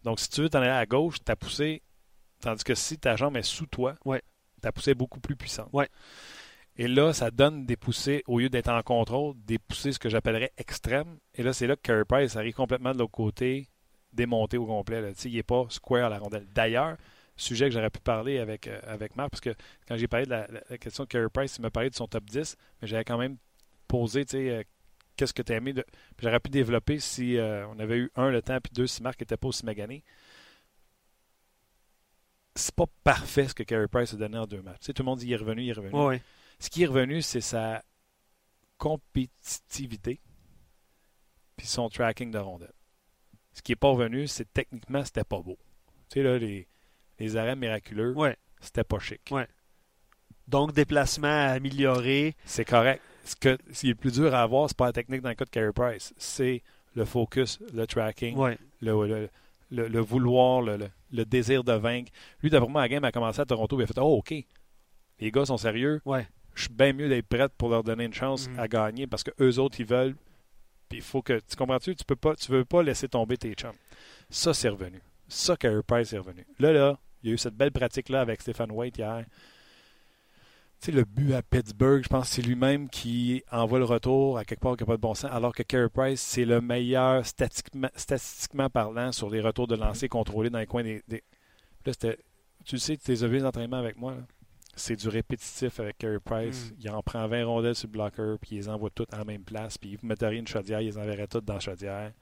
[0.05, 1.83] Donc, si tu veux t'en aller à gauche, ta poussée.
[2.41, 4.23] Tandis que si ta jambe est sous toi, ouais.
[4.61, 5.69] ta poussée est beaucoup plus puissante.
[5.73, 5.89] Ouais.
[6.77, 10.11] Et là, ça donne des poussées, au lieu d'être en contrôle, des poussées, ce que
[10.11, 11.19] j'appellerais extrêmes.
[11.35, 13.69] Et là, c'est là que Carey Price arrive complètement de l'autre côté,
[14.13, 15.01] démonté au complet.
[15.01, 15.09] Là.
[15.25, 16.47] Il n'est pas square à la rondelle.
[16.55, 16.97] D'ailleurs,
[17.37, 19.55] sujet que j'aurais pu parler avec, euh, avec Marc, parce que
[19.87, 22.25] quand j'ai parlé de la, question de Carey Price, il m'a parlé de son top
[22.25, 23.37] 10, mais j'avais quand même
[23.89, 24.63] posé, tu sais, euh,
[25.17, 25.73] qu'est-ce que tu as aimé.
[25.73, 25.85] De...
[26.21, 29.21] J'aurais pu développer si euh, on avait eu un le temps, puis deux si Marc
[29.21, 30.03] n'était pas aussi magané.
[32.55, 34.87] C'est pas parfait ce que Carey Price a donné en deux matchs.
[34.87, 36.21] tout le monde dit qu'il est revenu, il est revenu.
[36.59, 37.83] Ce qui est revenu, c'est sa
[38.79, 40.21] compétitivité
[41.57, 42.73] puis son tracking de rondelle.
[43.53, 45.59] Ce qui n'est pas revenu, c'est techniquement, c'était pas beau.
[46.11, 46.69] Tu sais, là, les,
[47.19, 48.37] les arrêts miraculeux, ouais.
[48.61, 49.23] c'était pas chic.
[49.31, 49.47] Ouais.
[50.49, 52.37] Donc, déplacement amélioré.
[52.45, 55.21] C'est correct ce, que, qui est le plus dur à avoir, c'est pas la technique
[55.21, 56.15] dans le cas de Carey Price.
[56.17, 56.63] C'est
[56.95, 58.37] le focus, le tracking,
[58.81, 59.29] le,
[59.71, 62.11] le, vouloir, le, désir de vaincre.
[62.43, 63.79] Lui, d'après moi, la game a commencé à Toronto.
[63.79, 64.35] Il a fait Oh, OK,
[65.19, 66.01] les gars sont sérieux.
[66.05, 66.27] Ouais.
[66.55, 68.59] Je suis bien mieux d'être prêt pour leur donner une chance mm.
[68.59, 70.17] à gagner parce que eux autres, ils veulent.
[70.89, 71.41] Puis il faut que.
[71.47, 71.95] Tu comprends-tu?
[71.97, 73.75] Tu peux pas, tu veux pas laisser tomber tes chums.
[74.31, 75.03] Ça, c'est revenu.
[75.29, 76.47] Ça, Carey Price est revenu.
[76.59, 79.25] Là, là, il y a eu cette belle pratique-là avec Stéphane White hier
[80.81, 84.45] sais, le but à Pittsburgh, je pense que c'est lui-même qui envoie le retour à
[84.45, 87.25] quelque part qui n'a pas de bon sens, alors que Carey Price, c'est le meilleur
[87.25, 91.03] statistiquement, statistiquement, parlant sur les retours de lancer contrôlés dans les coins des.
[91.85, 91.93] Là,
[92.65, 94.17] tu sais, tu as les entraînements avec moi.
[94.75, 96.71] C'est du répétitif avec Carey Price.
[96.71, 96.75] Mm.
[96.81, 99.43] Il en prend 20 rondelles sur le blocker, puis il les envoie toutes en même
[99.43, 102.13] place, puis il mettait une chaudière, il les enverrait toutes dans la chaudière.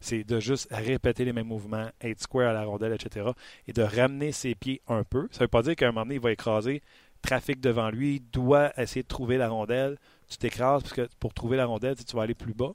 [0.00, 3.30] C'est de juste répéter les mêmes mouvements, être square à la rondelle, etc.
[3.66, 5.28] Et de ramener ses pieds un peu.
[5.32, 6.82] Ça ne veut pas dire qu'à un moment donné, il va écraser
[7.22, 9.98] trafic devant lui, doit essayer de trouver la rondelle.
[10.28, 12.72] Tu t'écrases parce que pour trouver la rondelle, tu vas aller plus bas.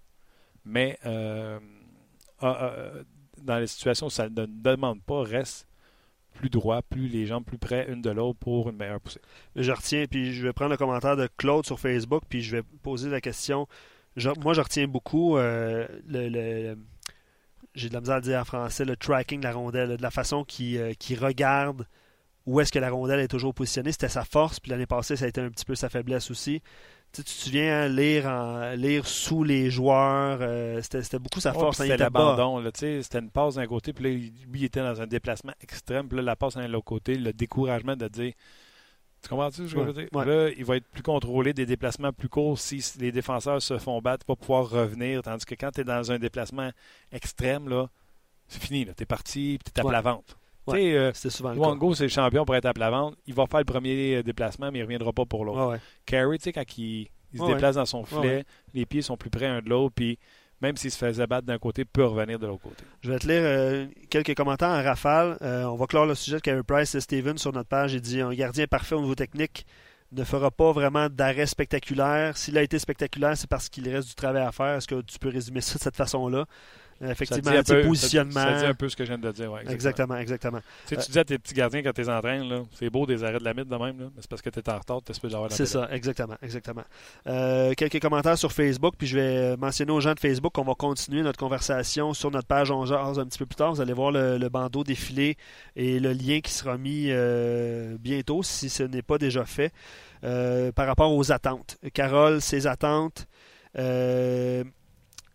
[0.65, 1.59] Mais euh,
[2.39, 2.89] ah, ah,
[3.41, 5.67] dans les situations où ça ne demande pas, reste
[6.33, 9.21] plus droit, plus les jambes plus près une de l'autre pour une meilleure poussée.
[9.55, 12.63] Je retiens, puis je vais prendre le commentaire de Claude sur Facebook, puis je vais
[12.81, 13.67] poser la question.
[14.41, 16.75] moi, je retiens beaucoup euh, le,
[17.75, 20.11] j'ai de la misère à dire en français, le tracking de la rondelle, de la
[20.11, 21.85] façon qu'il euh, regarde
[22.45, 23.91] où est-ce que la rondelle est toujours positionnée.
[23.91, 26.61] C'était sa force, puis l'année passée, ça a été un petit peu sa faiblesse aussi.
[27.13, 31.77] Tu, te souviens, hein, lire, en, lire sous les joueurs, euh, c'était beaucoup sa force.
[31.77, 32.63] c'était l'abandon.
[32.73, 36.17] C'était une passe d'un côté, puis là, lui, il était dans un déplacement extrême, puis
[36.17, 38.33] là, la passe d'un autre côté, le découragement de dire
[39.23, 40.09] tu comprends-tu ce que je veux dire?
[40.13, 44.01] Là, il va être plus contrôlé des déplacements plus courts si les défenseurs se font
[44.01, 45.21] battre, pas pouvoir revenir.
[45.23, 46.69] Tandis que quand tu es dans un déplacement
[47.11, 47.87] extrême, là,
[48.47, 48.85] c'est fini.
[48.85, 50.37] Tu es parti, tu tapes la vente.
[50.69, 53.15] Euh, c'est souvent Luango, c'est le champion pour être à plat vente.
[53.25, 55.79] Il va faire le premier euh, déplacement, mais il ne reviendra pas pour l'autre.
[56.05, 59.47] Carey, tu sais, quand il, se déplace dans son filet, les pieds sont plus près
[59.47, 60.19] un de l'autre, puis
[60.61, 62.83] même s'il se faisait battre d'un côté, peut revenir de l'autre côté.
[63.01, 65.37] Je vais te lire euh, quelques commentaires en rafale.
[65.41, 67.93] on va clore le sujet de Carey Price et Steven sur notre page.
[67.93, 69.65] Il dit Un gardien parfait au niveau technique
[70.13, 72.37] ne fera pas vraiment d'arrêt spectaculaire.
[72.37, 74.75] S'il a été spectaculaire, c'est parce qu'il reste du travail à faire.
[74.75, 76.45] Est-ce que tu peux résumer ça de cette façon-là?
[77.09, 78.33] Effectivement, ça positionnement.
[78.33, 79.51] Ça, dit un peu ce que je viens de dire.
[79.69, 80.59] exactement, exactement.
[80.87, 83.43] Tu, dis à tes petits gardiens quand tu les entraînes, c'est beau des arrêts de
[83.43, 85.49] la mythe de même, mais c'est parce que tu es en retard, tu espères d'avoir
[85.49, 86.35] la C'est ça, exactement.
[86.41, 86.83] exactement.
[87.27, 90.75] Euh, quelques commentaires sur Facebook, puis je vais mentionner aux gens de Facebook qu'on va
[90.75, 93.73] continuer notre conversation sur notre page On un petit peu plus tard.
[93.73, 95.37] Vous allez voir le, bandeau défilé
[95.75, 99.71] et le lien qui sera mis euh, bientôt, si ce n'est pas déjà fait,
[100.23, 101.77] euh, par rapport aux attentes.
[101.93, 103.27] Carole, ses attentes.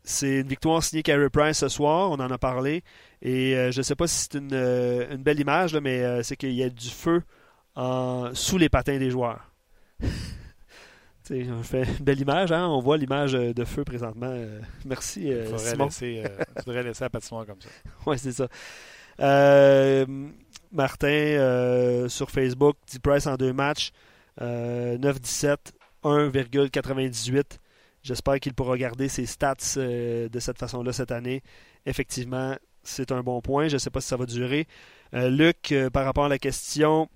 [0.09, 2.83] C'est une victoire signée Carey Price ce soir, on en a parlé.
[3.21, 6.35] Et euh, je ne sais pas si c'est une, euh, belle image, mais euh, c'est
[6.35, 7.23] qu'il y a du feu
[8.33, 9.53] sous les patins des joueurs.
[11.31, 12.67] on fait une belle image, hein?
[12.69, 14.35] on voit l'image de feu présentement.
[14.87, 15.25] merci.
[15.27, 16.23] Il faudrait, Laisser,
[16.65, 17.69] faudrait laisser la patinoire comme ça.
[18.07, 20.07] oui, c'est ça.
[20.73, 23.91] Martin sur Facebook dit Price en deux matchs.
[24.41, 25.57] 9-17,
[26.03, 27.59] 1,98.
[28.09, 31.43] J'espère qu'il pourra garder ses stats de cette façon-là cette année.
[31.87, 33.69] Effectivement, c'est un bon point.
[33.69, 34.67] Je ne sais pas si ça va durer.
[35.13, 37.09] Luc, par rapport à la question,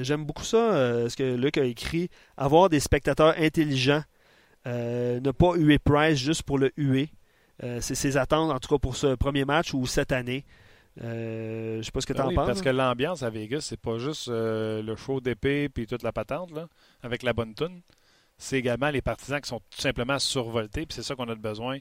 [0.00, 2.10] j'aime beaucoup ça, ce que Luc a écrit.
[2.36, 4.02] Avoir des spectateurs intelligents
[4.66, 7.10] euh, ne pas huer Price juste pour le huer.
[7.62, 10.44] Euh, c'est ses attentes, en tout cas pour ce premier match ou cette année.
[11.02, 12.46] Euh, je sais pas ce que tu en penses.
[12.46, 16.50] Parce que l'ambiance à Vegas, c'est pas juste le show d'épée puis toute la patente
[16.52, 16.68] là,
[17.02, 17.80] avec la bonne tune.
[18.38, 20.86] C'est également les partisans qui sont tout simplement survoltés.
[20.86, 21.78] Puis c'est ça qu'on a besoin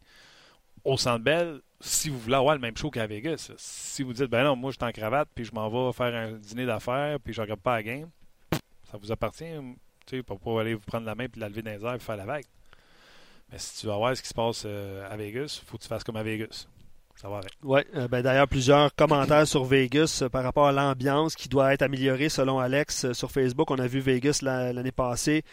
[0.83, 1.61] au Centre Bell.
[1.79, 4.71] Si vous voulez avoir le même show qu'à Vegas, si vous dites ben non, moi
[4.71, 7.59] je suis en cravate puis je m'en vais faire un dîner d'affaires puis je regarde
[7.59, 8.09] pas la game,
[8.91, 9.45] ça vous appartient.
[10.25, 12.17] Pour pas aller vous prendre la main puis la lever dans les airs et faire
[12.17, 12.45] la vague.
[13.51, 15.87] Mais si tu veux voir ce qui se passe euh, à Vegas, faut que tu
[15.87, 16.67] fasses comme à Vegas.
[17.15, 21.35] Ça va Oui, euh, ben d'ailleurs, plusieurs commentaires sur Vegas euh, par rapport à l'ambiance
[21.35, 23.71] qui doit être améliorée selon Alex sur Facebook.
[23.71, 25.43] On a vu Vegas l'année passée.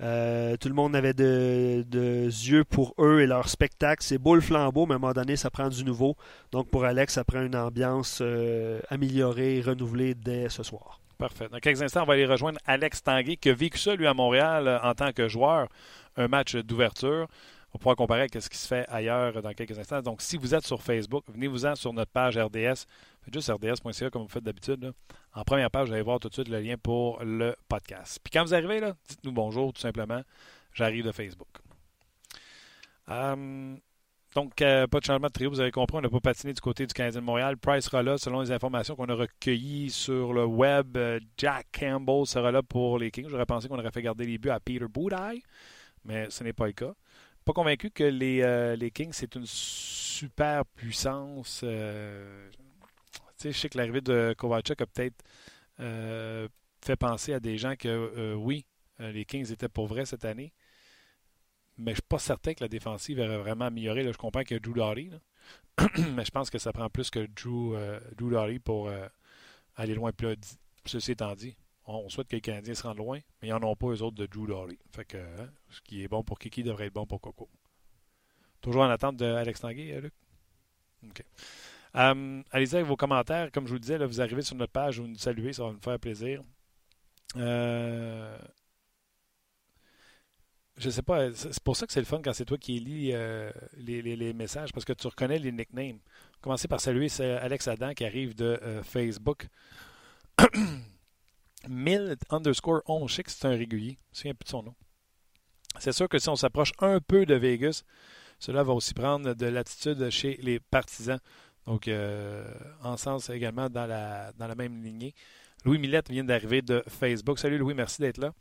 [0.00, 4.02] Tout le monde avait de, yeux pour eux et leur spectacle.
[4.02, 6.16] C'est beau le flambeau, mais à un moment donné, ça prend du nouveau.
[6.52, 8.22] Donc pour Alex, ça prend une ambiance
[8.88, 11.00] améliorée, renouvelée dès ce soir.
[11.18, 11.48] Parfait.
[11.52, 14.14] Dans quelques instants, on va aller rejoindre Alex Tanguay, qui a vécu ça, lui, à
[14.14, 15.68] Montréal en tant que joueur
[16.16, 17.26] un match d'ouverture.
[17.72, 20.02] On pourra comparer avec ce qui se fait ailleurs dans quelques instants.
[20.02, 22.86] Donc, si vous êtes sur Facebook, venez-vous-en sur notre page RDS.
[23.22, 24.92] Faites juste rds.ca comme vous faites d'habitude.
[25.34, 28.18] En première page, vous allez voir tout de suite le lien pour le podcast.
[28.22, 30.22] Puis quand vous arrivez, dites-nous bonjour, tout simplement.
[30.74, 31.48] J'arrive de Facebook.
[33.06, 33.78] Hum,
[34.34, 36.60] donc, euh, pas de changement de trio, vous avez compris, on n'a pas patiné du
[36.60, 37.56] côté du Canadien de Montréal.
[37.56, 40.96] Price sera là, selon les informations qu'on a recueillies sur le web.
[40.96, 43.26] Euh, Jack Campbell sera là pour les Kings.
[43.28, 45.42] J'aurais pensé qu'on aurait fait garder les buts à Peter Boudaille
[46.04, 46.94] mais ce n'est pas le cas.
[47.52, 51.62] Convaincu que les, euh, les Kings, c'est une super puissance.
[51.64, 52.50] Euh,
[53.42, 55.22] je sais que l'arrivée de Kovacic a peut-être
[55.80, 56.48] euh,
[56.84, 58.66] fait penser à des gens que oui,
[58.98, 60.52] les Kings étaient pour vrai cette année.
[61.78, 64.04] Mais je ne suis pas certain que la défensive aurait vraiment amélioré.
[64.04, 65.10] je comprends a Drew Doughty,
[66.14, 67.74] mais je pense que ça prend plus que Drew,
[68.18, 68.90] Drew pour
[69.76, 70.12] aller loin.
[70.12, 70.36] Plus
[70.84, 73.76] ceci étant dit, on souhaite que les Canadiens se rendent loin, mais ils n'en ont
[73.76, 74.78] pas eux autres de Drew Doughty.
[74.94, 77.48] Fait que hein, ce qui est bon pour Kiki devrait être bon pour Coco.
[78.60, 80.12] Toujours en attente d'Alex Tanguay, euh, Luc?
[81.08, 81.24] OK.
[81.94, 83.50] Um, allez-y avec vos commentaires.
[83.50, 85.80] Comme je vous disais, vous arrivez sur notre page, vous nous saluez, ça va nous
[85.80, 86.42] faire plaisir.
[87.36, 88.38] Euh,
[90.76, 93.10] je sais pas, c'est pour ça que c'est le fun quand c'est toi qui lis
[93.12, 95.98] euh, les, les, messages, parce que tu reconnais les nicknames.
[96.40, 99.46] Commencez par saluer Alex Adam qui arrive de Facebook.
[101.68, 103.98] 1000 underscore 11, je sais que c'est un régulier.
[104.12, 104.74] Je me de son nom.
[105.78, 107.84] C'est sûr que si on s'approche un peu de Vegas,
[108.38, 111.20] cela va aussi prendre de l'attitude chez les partisans.
[111.66, 112.44] Donc, euh,
[112.82, 115.14] en sens également dans la, dans la même lignée.
[115.64, 117.38] Louis Millette vient d'arriver de Facebook.
[117.38, 118.32] Salut Louis, merci d'être là.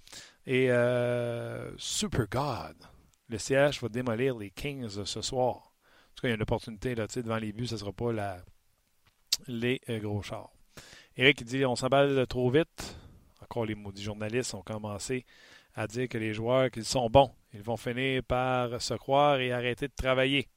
[0.45, 2.77] Et euh, Super God,
[3.27, 5.55] le CH va démolir les Kings ce soir.
[5.55, 8.37] En tout cas, il y a une opportunité devant les buts, ce ne sera pas
[9.47, 10.49] les euh, gros chars.
[11.17, 12.95] Eric dit on s'emballe trop vite
[13.49, 15.25] encore les maudits journalistes ont commencé
[15.73, 19.51] à dire que les joueurs, qu'ils sont bons, ils vont finir par se croire et
[19.51, 20.47] arrêter de travailler.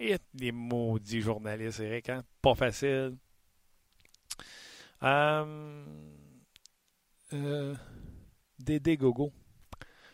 [0.00, 2.24] Et les maudits journalistes, Eric, hein?
[2.40, 3.16] Pas facile.
[5.04, 5.84] Euh,
[7.32, 7.74] euh,
[8.58, 9.32] Dédé Gogo.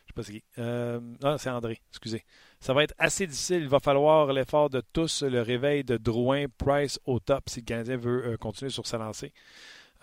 [0.07, 0.45] Je sais pas qui.
[0.59, 2.25] Euh, ah, c'est André, excusez.
[2.61, 3.63] Ça va être assez difficile.
[3.63, 7.65] Il va falloir l'effort de tous, le réveil de Drouin, Price au top si le
[7.65, 9.33] Canadien veut continuer sur sa lancée.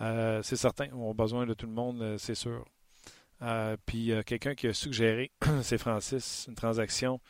[0.00, 2.64] Euh, c'est certain, on a besoin de tout le monde, euh, c'est sûr.
[3.42, 5.30] Euh, puis quelqu'un qui a suggéré,
[5.62, 7.20] c'est Francis, une transaction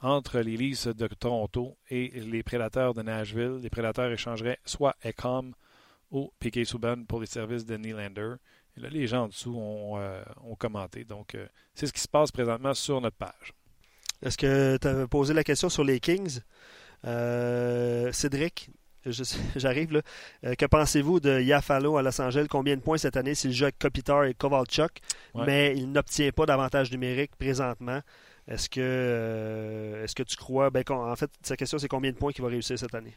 [0.00, 3.58] entre les de Toronto et les Prédateurs de Nashville.
[3.62, 5.54] Les Prédateurs échangeraient soit Ecom
[6.10, 8.34] ou Piquet Souban pour les services de Nylander.
[8.76, 9.98] Et là, les gens en dessous ont,
[10.44, 11.04] ont commenté.
[11.04, 11.34] Donc,
[11.74, 13.54] c'est ce qui se passe présentement sur notre page.
[14.20, 16.40] Est-ce que tu avais posé la question sur les Kings?
[17.02, 18.70] Cédric,
[19.56, 20.00] j'arrive là.
[20.44, 22.46] Euh, que pensez-vous de Yafalo à Los Angeles?
[22.48, 25.00] Combien de points cette année s'il joue avec Kopitar et Kovalchuk,
[25.34, 28.00] mais il n'obtient pas d'avantage numérique présentement?
[28.48, 30.70] Est-ce que, euh, est-ce que tu crois.
[30.70, 33.14] Ben, en fait, sa question, c'est combien de points qu'il va réussir cette année?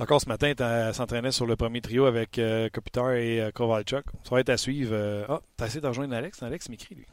[0.00, 4.04] Encore ce matin, tu s'entraînait sur le premier trio avec euh, Kopitar et Kovalchuk.
[4.24, 4.94] Ça va être à suivre.
[5.28, 6.42] Ah, tu as essayé de rejoindre Alex?
[6.42, 7.06] Alex m'écrit, lui.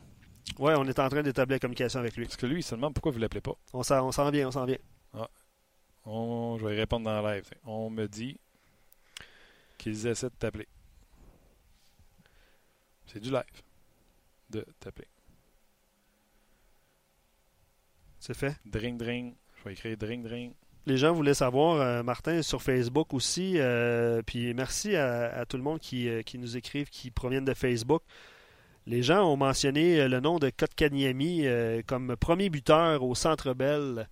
[0.60, 2.26] Oui, on est en train d'établir la communication avec lui.
[2.26, 3.56] Parce que lui, il se demande pourquoi vous ne l'appelez pas.
[3.74, 4.78] On s'en vient, on s'en vient.
[6.06, 7.50] Ah, je vais répondre dans la live.
[7.65, 8.39] On me dit
[9.78, 10.68] qu'ils essaient de t'appeler.
[13.08, 13.44] C'est du live
[14.50, 15.08] de t'appeler.
[18.20, 18.56] C'est fait?
[18.65, 19.36] Drink, drink.
[19.58, 20.56] Je vais écrire drink, drink.
[20.88, 23.54] Les gens voulaient savoir, euh, Martin, sur Facebook aussi.
[23.58, 27.56] Euh, puis merci à, tout le monde qui, euh, qui, nous écrivent, qui proviennent de
[27.56, 28.04] Facebook.
[28.86, 31.48] Les gens ont mentionné le nom de Kotkaniemi
[31.88, 34.08] comme premier buteur au Centre Bell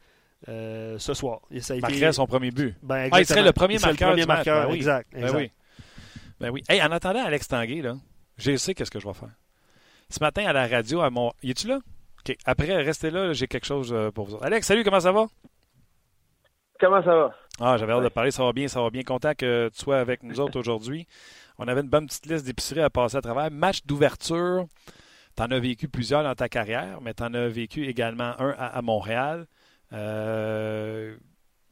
[0.45, 1.41] ce soir.
[1.51, 2.11] Et ça a été...
[2.11, 2.75] son premier but.
[2.81, 4.09] Ben, ah, il serait le premier marqueur.
[4.09, 5.09] Le premier marqueur, ben exact.
[5.13, 5.51] Ben oui.
[6.39, 6.63] Ben oui.
[6.67, 7.95] Hey, en attendant Alex Tanguay, là,
[8.37, 9.31] je sais qu'est-ce que je vais faire.
[10.09, 11.31] Ce matin à la radio, à mon.
[11.41, 11.79] Y es-tu là?
[12.19, 12.35] OK.
[12.45, 14.37] Après, restez là, j'ai quelque chose pour vous.
[14.41, 15.25] Alex, salut, comment ça va?
[16.79, 17.35] Comment ça va?
[17.59, 19.03] Ah, j'avais hâte de parler, ça va bien, ça va bien.
[19.03, 21.07] Content que tu sois avec nous autres aujourd'hui.
[21.57, 23.51] On avait une bonne petite liste d'épiceries à passer à travers.
[23.51, 24.65] Match d'ouverture.
[25.35, 28.55] Tu en as vécu plusieurs dans ta carrière, mais tu en as vécu également un
[28.57, 29.47] à, Montréal.
[29.93, 31.15] Euh,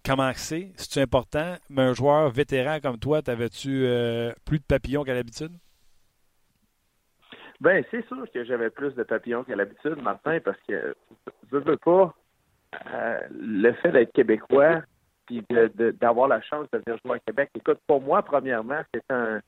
[0.05, 0.71] comment c'est?
[0.75, 1.55] C'est-tu important?
[1.69, 5.51] Mais un joueur vétéran comme toi, t'avais-tu euh, plus de papillons qu'à l'habitude?
[7.59, 10.95] Ben, c'est sûr que j'avais plus de papillons qu'à l'habitude, Martin, parce que
[11.51, 12.15] je veux pas
[12.93, 14.81] euh, le fait d'être québécois
[15.27, 15.45] puis
[15.99, 17.49] d'avoir la chance de venir jouer à Québec.
[17.55, 19.39] Écoute, pour moi, premièrement, c'est un,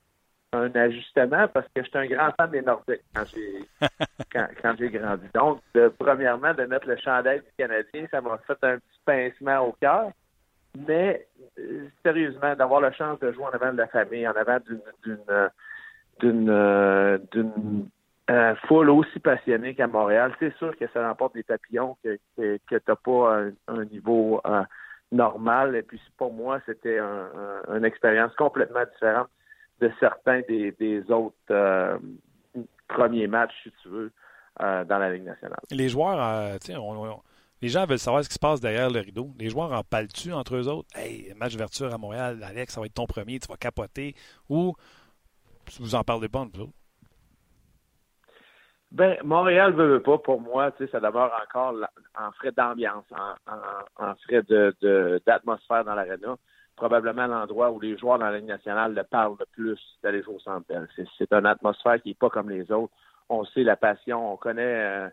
[0.54, 3.66] un ajustement parce que j'étais un grand fan des Nordiques quand j'ai
[4.62, 5.26] quand, j'ai grandi.
[5.34, 5.62] Donc,
[5.98, 10.12] premièrement, de mettre le chandail du Canadien, ça m'a fait un petit pincement au cœur.
[10.88, 11.28] Mais
[11.60, 14.82] euh, sérieusement, d'avoir la chance de jouer en avant de la famille, en avant d'une
[16.20, 17.88] d'une d'une
[18.32, 22.58] euh, foule aussi passionnée qu'à Montréal, c'est sûr que ça remporte des papillons que, que,
[22.70, 24.64] que tu n'as pas un, niveau euh,
[25.12, 25.76] normal.
[25.76, 27.30] Et puis pour moi, c'était un,
[27.76, 29.28] une expérience complètement différente
[29.84, 31.98] de certains des, des autres euh,
[32.88, 34.12] premiers matchs, si tu veux,
[34.60, 35.60] dans la Ligue nationale.
[35.72, 36.80] Les joueurs, tu sais,
[37.64, 39.32] les gens veulent savoir ce qui se passe derrière le rideau.
[39.40, 40.90] Les joueurs en parlent-tu entre eux autres?
[40.96, 44.16] Hey, match d'ouverture à Montréal, Alex, ça va être ton premier, tu vas capoter.
[44.50, 44.74] Ou
[45.80, 46.74] vous en parlez pas entre vous
[48.92, 51.74] ben, Montréal veut, veut pas, pour moi, tu sais, ça demeure encore
[52.16, 56.36] en frais d'ambiance, en, en, frais de, d'atmosphère dans l'aréna.
[56.76, 60.36] Probablement l'endroit où les joueurs dans la Ligue nationale le parlent le plus d'aller jouer
[60.36, 62.94] au Centre C'est, c'est une atmosphère qui n'est pas comme les autres.
[63.30, 65.10] On sait la passion, on connaît euh,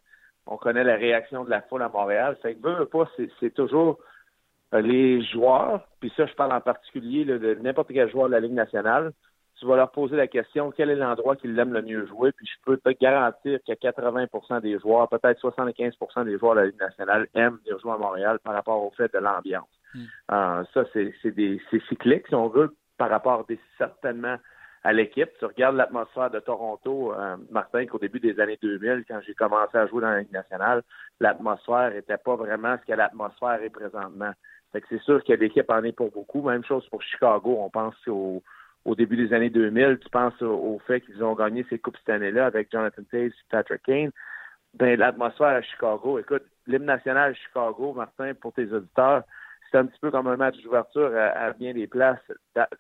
[0.46, 2.37] on connaît la réaction de la foule à Montréal.
[2.42, 3.99] Fait que veut, pas, c'est, c'est toujours
[4.75, 8.40] euh, les joueurs, puis ça, je parle en particulier de n'importe quel joueur de la
[8.40, 9.12] Ligue nationale,
[9.61, 12.46] tu vas leur poser la question quel est l'endroit qu'ils aiment le mieux jouer, puis
[12.46, 16.81] je peux te garantir que 80% des joueurs, peut-être 75% des joueurs de la Ligue
[16.81, 19.68] nationale aiment venir jouer à Montréal par rapport au fait de l'ambiance.
[19.94, 20.05] Hmm.
[20.33, 21.12] Euh, ça, c'est
[21.88, 23.46] cyclique, si on veut, par rapport
[23.77, 24.37] certainement
[24.83, 25.29] à l'équipe.
[25.38, 29.77] Tu regardes l'atmosphère de Toronto, euh, Martin, qu'au début des années 2000, quand j'ai commencé
[29.77, 30.83] à jouer dans la Ligue nationale,
[31.20, 34.33] l'atmosphère n'était pas vraiment ce que l'atmosphère est présentement.
[34.73, 36.42] Fait que c'est sûr que l'équipe en est pour beaucoup.
[36.42, 37.59] Même chose pour Chicago.
[37.61, 38.42] On pense au
[38.85, 42.14] au début des années 2000, tu penses au, fait qu'ils ont gagné ces coupes cette
[42.14, 44.11] année-là avec Jonathan Taves Patrick Kane.
[44.75, 49.25] Ben, l'atmosphère à Chicago, écoute, l'hymne national à Chicago, Martin, pour tes auditeurs,
[49.71, 52.19] c'est un petit peu comme un match d'ouverture à, bien des places.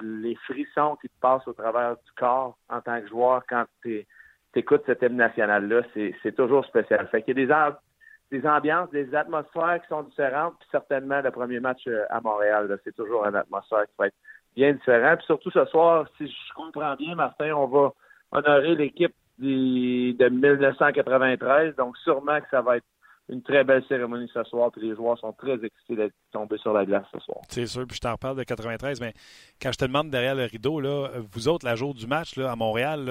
[0.00, 4.06] Les frissons qui te passent au travers du corps en tant que joueur quand tu
[4.54, 7.06] écoutes cet hymne national-là, c'est toujours spécial.
[7.08, 11.30] Fait qu'il y a des, des ambiances, des atmosphères qui sont différentes, puis certainement le
[11.30, 14.16] premier match euh, à Montréal, c'est toujours une atmosphère qui va être
[14.60, 15.16] bien différent.
[15.16, 17.92] Puis surtout ce soir, si je comprends bien, Martin, on va
[18.30, 21.76] honorer l'équipe de 1993.
[21.76, 22.84] Donc sûrement que ça va être
[23.30, 26.72] une très belle cérémonie ce soir, puis les joueurs sont très excités d'être tombés sur
[26.72, 27.38] la glace ce soir.
[27.48, 29.14] C'est sûr, puis je t'en reparle de 93, mais
[29.62, 32.50] quand je te demande derrière le rideau, là, vous autres, la jour du match là,
[32.50, 33.08] à Montréal,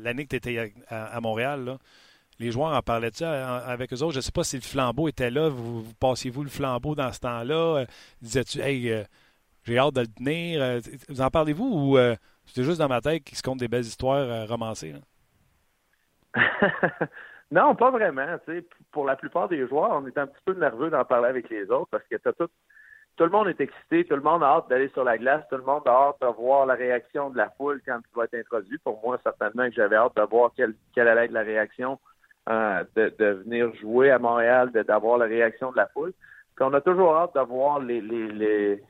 [0.00, 1.78] l'année que tu étais à, Montréal,
[2.38, 4.12] les joueurs en parlaient-tu avec eux autres?
[4.12, 5.48] Je ne sais pas si le flambeau était là.
[5.48, 7.78] Vous, vous passiez-vous le flambeau dans ce temps-là?
[7.78, 7.86] Euh,
[8.22, 9.02] disais-tu, hey, euh,
[9.64, 10.62] j'ai hâte de le tenir.
[10.62, 13.68] Euh, vous en parlez-vous ou euh, c'était juste dans ma tête qu'il se compte des
[13.68, 14.94] belles histoires euh, romancées?
[17.50, 18.36] non, pas vraiment.
[18.92, 21.64] Pour la plupart des joueurs, on est un petit peu nerveux d'en parler avec les
[21.70, 22.48] autres parce que tout,
[23.16, 25.56] tout le monde est excité, tout le monde a hâte d'aller sur la glace, tout
[25.56, 28.34] le monde a hâte de voir la réaction de la foule quand il va être
[28.34, 28.78] introduit.
[28.78, 31.98] Pour moi, certainement que j'avais hâte de voir quelle, allait être la réaction
[32.46, 36.12] de, de, venir jouer à Montréal, d'avoir la réaction de la foule.
[36.60, 38.82] On a toujours hâte de voir les, les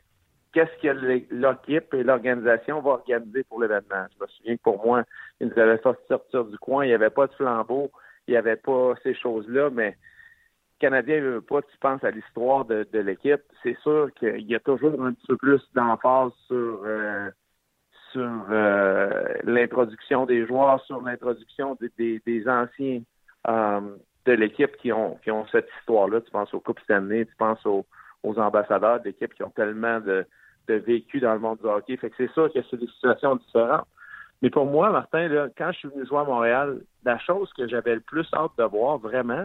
[0.55, 0.89] qu'est-ce que
[1.35, 4.07] l'équipe et l'organisation vont organiser pour l'événement.
[4.17, 5.03] Je me souviens que pour moi,
[5.41, 7.91] ils nous avaient fait sortir du coin, il n'y avait pas de flambeau,
[8.27, 9.99] il n'y avait pas ces choses-là, mais
[10.79, 14.61] Canadien ne veut pas, tu penses à l'histoire de, l'équipe, c'est sûr qu'il y a
[14.61, 17.31] toujours un petit peu plus d'emphase sur euh,
[18.17, 23.03] euh, l'introduction des joueurs, sur l'introduction des, anciens
[23.49, 23.81] euh,
[24.25, 26.21] de l'équipe qui ont qui ont cette histoire-là.
[26.21, 27.87] Tu penses aux Coupes Stanley, tu penses aux,
[28.23, 30.27] aux ambassadeurs d'équipe qui ont tellement de,
[30.69, 31.97] de vécu dans le monde du hockey.
[31.97, 33.87] Fait que c'est sûr que c'est des situations différentes.
[34.43, 37.67] Mais pour moi, Martin, là, quand je suis venu jouer à Montréal, la chose que
[37.69, 39.45] j'avais le plus hâte de voir, vraiment,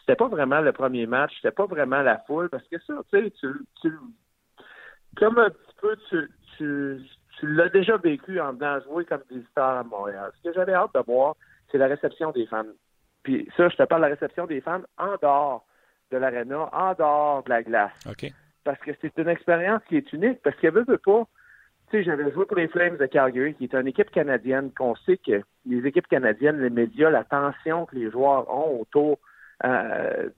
[0.00, 3.20] c'était pas vraiment le premier match, c'était pas vraiment la foule, parce que ça, tu
[3.20, 3.32] sais,
[3.80, 3.92] tu,
[5.16, 7.02] comme un petit peu, tu, tu,
[7.38, 10.30] tu l'as déjà vécu en venant jouer comme visiteur à Montréal.
[10.38, 11.34] Ce que j'avais hâte de voir,
[11.70, 12.64] c'est la réception des fans.
[13.22, 15.66] Puis ça, je te parle de la réception des fans en dehors
[16.10, 18.06] de l'aréna, en dehors de la glace.
[18.64, 21.26] Parce que c'est une expérience qui est unique, parce qu'elle veut, veut pas.
[21.90, 24.96] Tu sais, j'avais joué pour les Flames de Calgary, qui est une équipe canadienne, qu'on
[24.96, 29.18] sait que les équipes canadiennes, les médias, la tension que les joueurs ont autour
[29.64, 30.30] euh,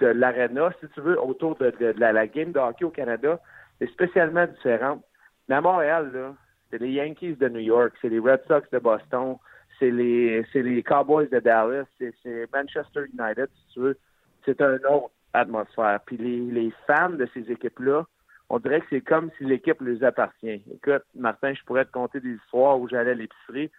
[0.00, 3.40] de l'aréna, si tu veux, autour de, la, game de hockey au Canada,
[3.80, 5.02] est spécialement différente.
[5.48, 6.34] Mais à Montréal, là,
[6.70, 9.36] c'est les Yankees de New York, c'est les Red Sox de Boston,
[9.78, 13.98] c'est les, les Cowboys de Dallas, c'est, Manchester United, si tu veux.
[14.44, 15.10] C'est une autre
[15.40, 16.00] atmosphère.
[16.06, 18.04] Puis les, les fans de ces équipes-là,
[18.50, 20.62] on dirait que c'est comme si l'équipe les appartient.
[20.72, 23.70] Écoute, Martin, je pourrais te conter des histoires où j'allais à l'épicerie,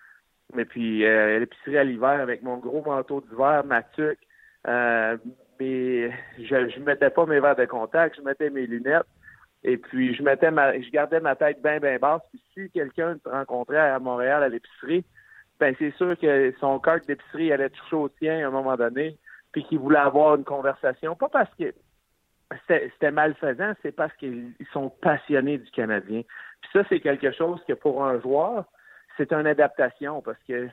[0.54, 4.20] mais puis euh, l'épicerie à l'hiver avec mon gros manteau d'hiver, ma tuque,
[4.68, 5.18] euh,
[5.60, 9.08] mais je, je mettais pas mes verres de contact, je mettais mes lunettes.
[9.64, 12.22] Et puis, je mettais ma, je gardais ma tête bien, bien basse.
[12.30, 15.04] Puis, si quelqu'un te rencontrait à Montréal à l'épicerie,
[15.60, 19.18] ben c'est sûr que son carte d'épicerie allait toucher au tien à un moment donné,
[19.52, 21.16] puis qu'il voulait avoir une conversation.
[21.16, 21.74] Pas parce que
[22.68, 26.22] c'était malfaisant, c'est parce qu'ils sont passionnés du Canadien.
[26.62, 28.66] Puis ça, c'est quelque chose que pour un joueur,
[29.18, 30.68] c'est une adaptation parce que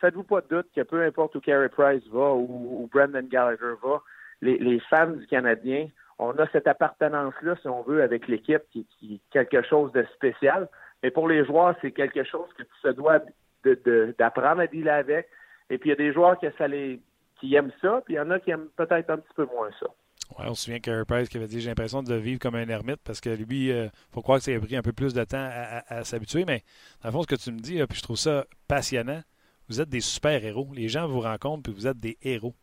[0.00, 4.02] faites-vous pas de doute que peu importe où Carey Price va ou, Brendan Gallagher va,
[4.40, 9.20] les, fans du Canadien on a cette appartenance-là, si on veut, avec l'équipe qui, est
[9.32, 10.68] quelque chose de spécial.
[11.02, 13.20] Mais pour les joueurs, c'est quelque chose que tu se dois
[14.18, 15.28] d'apprendre à dealer avec.
[15.68, 17.00] Et puis, il y a des joueurs qui, ça les,
[17.42, 19.68] qui aiment ça, puis il y en a qui aiment peut-être un petit peu moins
[19.80, 19.86] ça.
[20.38, 22.68] Ouais, on se souvient qu'Air Price qui avait dit J'ai l'impression de vivre comme un
[22.68, 25.12] ermite parce que lui, il euh, faut croire que ça a pris un peu plus
[25.12, 25.50] de temps
[25.88, 26.44] à, s'habituer.
[26.46, 26.62] Mais
[27.02, 29.20] dans le fond, ce que tu me dis, puis je trouve ça passionnant,
[29.68, 30.68] vous êtes des super-héros.
[30.72, 32.54] Les gens vous rencontrent, puis vous êtes des héros.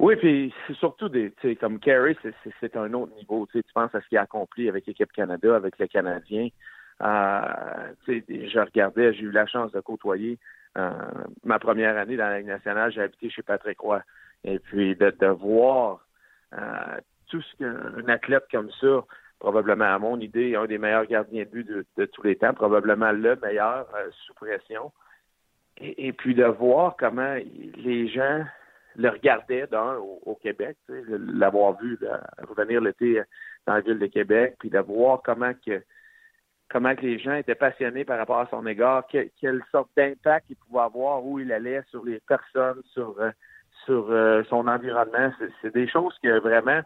[0.00, 2.16] Oui, puis c'est surtout des, tu sais, comme Kerry,
[2.60, 3.46] c'est un autre niveau.
[3.46, 6.48] Tu sais, tu penses à ce qu'il a accompli avec l'équipe Canada, avec les Canadiens.
[7.02, 10.38] Euh, tu sais, je regardais, j'ai eu la chance de côtoyer
[11.44, 12.92] ma première année dans la Ligue nationale.
[12.92, 14.02] J'ai habité chez Patrick Roy.
[14.44, 16.06] Et puis de, voir
[16.52, 19.04] euh, tout ce qu'un athlète comme ça,
[19.38, 23.12] probablement à mon idée, un des meilleurs gardiens de but de, tous les temps, probablement
[23.12, 23.86] le meilleur
[24.26, 24.92] sous pression.
[25.80, 27.36] Et, puis de voir comment
[27.76, 28.44] les gens
[28.96, 31.96] le regardais d'un au, Québec, l'avoir vu
[32.48, 33.22] revenir l'été
[33.64, 35.80] dans la ville de Québec, puis de voir comment que
[36.70, 40.56] comment que les gens étaient passionnés par rapport à son égard, quelle sorte d'impact il
[40.56, 43.30] pouvait avoir, où il allait sur les personnes, sur euh,
[43.84, 45.32] sur euh, son environnement.
[45.62, 46.80] C'est des choses que vraiment,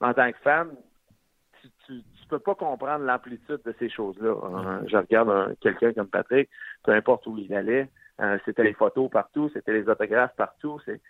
[0.00, 0.68] en tant que fan,
[1.60, 4.34] tu, tu, peux pas comprendre l'amplitude de ces choses-là.
[4.44, 4.82] Hein.
[4.86, 6.50] Je regarde quelqu'un comme Patrick,
[6.84, 7.88] peu importe où il allait,
[8.20, 10.78] euh, c'était les photos partout, c'était les autographes partout.
[10.84, 11.00] C'est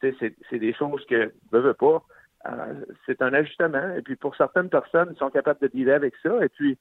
[0.00, 2.04] c'est des choses que ne veux pas.
[2.46, 3.94] Euh, c'est un ajustement.
[3.96, 6.44] Et puis pour certaines personnes, ils sont capables de dealer avec ça.
[6.44, 6.78] Et puis,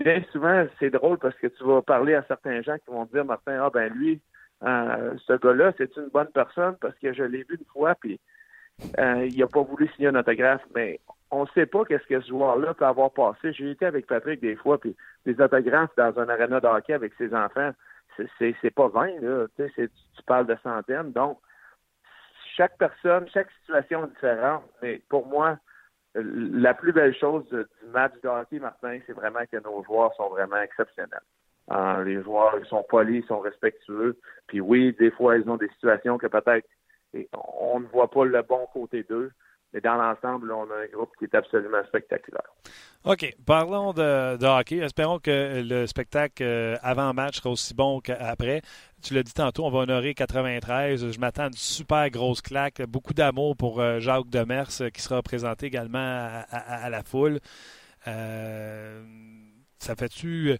[0.00, 3.12] bien souvent, c'est drôle parce que tu vas parler à certains gens qui vont te
[3.12, 4.20] dire, Martin, ah ben lui,
[4.62, 8.20] euh, ce gars-là, c'est une bonne personne parce que je l'ai vu une fois, puis
[8.98, 12.20] euh, il n'a pas voulu signer un autographe, mais on ne sait pas qu'est-ce que
[12.20, 13.52] ce joueur-là peut avoir passé.
[13.52, 14.96] J'ai été avec Patrick des fois, puis
[15.26, 17.72] des autographes dans un aréna de avec ses enfants,
[18.38, 19.46] c'est pas 20, là.
[19.56, 21.12] Tu, tu parles de centaines.
[21.12, 21.38] Donc,
[22.56, 24.64] chaque personne, chaque situation est différente.
[24.82, 25.58] Mais pour moi,
[26.14, 30.28] la plus belle chose du match de hockey, Martin, c'est vraiment que nos joueurs sont
[30.28, 31.20] vraiment exceptionnels.
[31.70, 34.18] Euh, les joueurs ils sont polis, ils sont respectueux.
[34.48, 36.66] Puis oui, des fois, ils ont des situations que peut-être
[37.60, 39.30] on ne voit pas le bon côté d'eux.
[39.72, 42.48] Mais dans l'ensemble, on a un groupe qui est absolument spectaculaire.
[43.04, 43.34] OK.
[43.46, 44.78] Parlons de, hockey.
[44.78, 48.62] Espérons que le spectacle euh, avant-match sera aussi bon qu'après.
[49.02, 51.12] Tu l'as dit tantôt, on va honorer 93.
[51.12, 52.82] Je m'attends à une super grosse claque.
[52.82, 55.98] Beaucoup d'amour pour euh, Jacques Demers euh, qui sera présenté également
[56.50, 57.38] à, la foule.
[58.04, 60.56] ça fait-tu.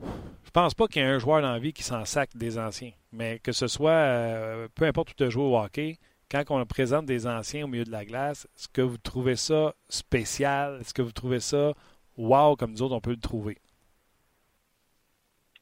[0.00, 2.58] Je pense pas qu'il y ait un joueur dans la vie qui s'en sac des
[2.58, 2.92] anciens.
[3.12, 5.98] Mais que ce soit, peu importe où tu joues au hockey,
[6.32, 9.74] quand on présente des anciens au milieu de la glace, est-ce que vous trouvez ça
[9.88, 10.78] spécial?
[10.80, 11.72] Est-ce que vous trouvez ça
[12.16, 13.58] wow comme nous autres on peut le trouver?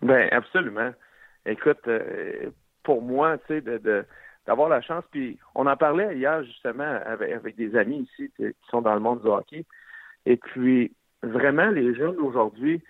[0.01, 0.93] Ben absolument.
[1.45, 2.51] Écoute, euh,
[2.85, 3.81] pour moi, tu sais,
[4.47, 8.81] d'avoir la chance, puis on en parlait hier justement avec, des amis ici qui sont
[8.81, 9.65] dans le monde du hockey.
[10.25, 12.83] Et puis, vraiment, les jeunes aujourd'hui,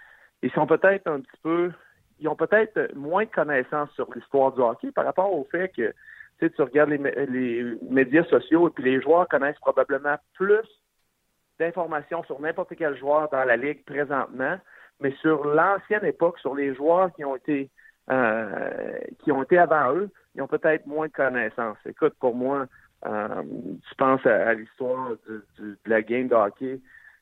[0.43, 1.73] ils sont peut-être un petit peu,
[2.19, 5.95] ils ont peut-être moins de connaissances sur l'histoire du hockey par rapport au fait que
[6.41, 10.67] tu, tu regardes les, médias sociaux et puis les joueurs connaissent probablement plus
[11.59, 14.57] d'informations sur n'importe quel joueur dans la ligue présentement,
[15.01, 17.71] mais sur l'ancienne époque, sur les joueurs qui ont été
[18.11, 21.77] euh, qui ont été avant eux, ils ont peut-être moins de connaissances.
[21.87, 22.67] Écoute, pour moi,
[23.07, 23.43] euh,
[23.89, 26.81] tu penses à, l'histoire de la game de hockey,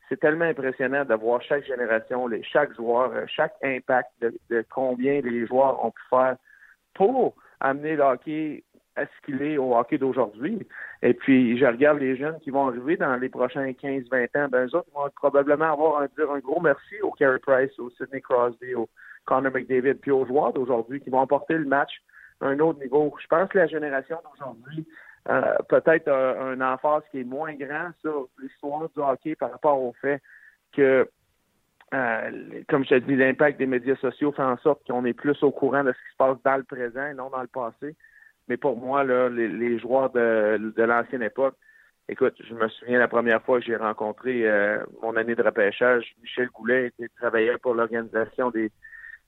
[0.08, 5.84] c'est tellement impressionnant de voir chaque génération, chaque joueur, chaque impact de, combien les joueurs
[5.84, 6.36] ont pu faire
[6.94, 8.64] pour amener le hockey
[8.98, 10.66] à ce qu'il est au hockey d'aujourd'hui.
[11.02, 14.48] Et puis, je regarde les jeunes qui vont arriver dans les prochains 15-20 ans.
[14.50, 17.90] Ben, eux autres vont probablement avoir un, dire un gros merci au Carey Price, au
[17.90, 18.88] Sidney Crosby, au
[19.24, 22.02] Connor McDavid, puis aux joueurs d'aujourd'hui qui vont emporter le match
[22.40, 23.14] à un autre niveau.
[23.22, 24.86] Je pense que la génération d'aujourd'hui,
[25.28, 29.80] euh, peut-être un, un emphase qui est moins grand sur l'histoire du hockey par rapport
[29.80, 30.20] au fait
[30.72, 31.08] que
[31.94, 35.42] euh, comme je te dis, l'impact des médias sociaux fait en sorte qu'on est plus
[35.42, 37.96] au courant de ce qui se passe dans le présent et non dans le passé.
[38.48, 41.54] Mais pour moi, là, les, joueurs de, l'ancienne époque,
[42.08, 46.14] écoute, je me souviens la première fois que j'ai rencontré euh, mon année de repêchage,
[46.22, 48.70] Michel Goulet était travaillait pour l'organisation des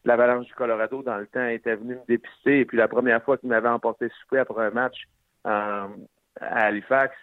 [0.05, 2.61] de l'Avalanche du Colorado dans le temps, était venu me dépister.
[2.61, 5.05] Et puis la première fois qu'il m'avait emporté souper après un match
[5.47, 5.87] euh,
[6.41, 7.15] à Halifax,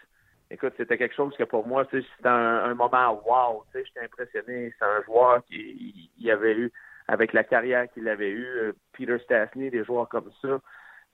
[0.51, 3.63] écoute, c'était quelque chose que pour moi, c'était un, moment wow.
[3.73, 4.73] J'étais impressionné.
[4.77, 6.71] C'est un joueur qui il avait eu,
[7.07, 10.59] avec la carrière qu'il avait eue, euh, Peter Stastny, des joueurs comme ça.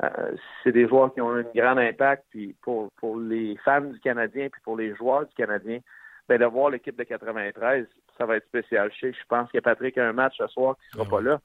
[0.01, 2.25] Euh, c'est des joueurs qui ont eu un grand impact.
[2.29, 5.79] Puis pour, pour les fans du Canadien, puis pour les joueurs du Canadien,
[6.27, 7.85] ben, de voir l'équipe de 93,
[8.17, 8.91] ça va être spécial.
[8.99, 11.21] Je, je pense que Patrick a un match ce soir qui ne sera ah pas
[11.21, 11.41] là.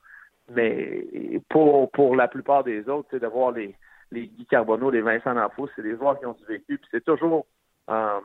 [0.51, 1.05] Mais
[1.49, 3.75] pour, pour la plupart des autres, de voir les,
[4.11, 6.79] les Guy Carbonneau, les Vincent D'Anfos, c'est des joueurs qui ont du vécu.
[6.79, 7.47] Puis c'est toujours
[7.91, 8.21] euh,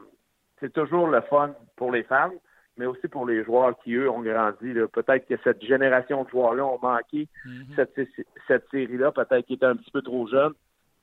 [0.59, 2.31] c'est toujours le fun pour les fans,
[2.77, 4.73] mais aussi pour les joueurs qui, eux, ont grandi.
[4.91, 7.75] Peut-être que cette génération de joueurs-là ont manqué mm-hmm.
[7.75, 8.09] cette,
[8.47, 10.53] cette série-là, peut-être qu'ils étaient un petit peu trop jeunes,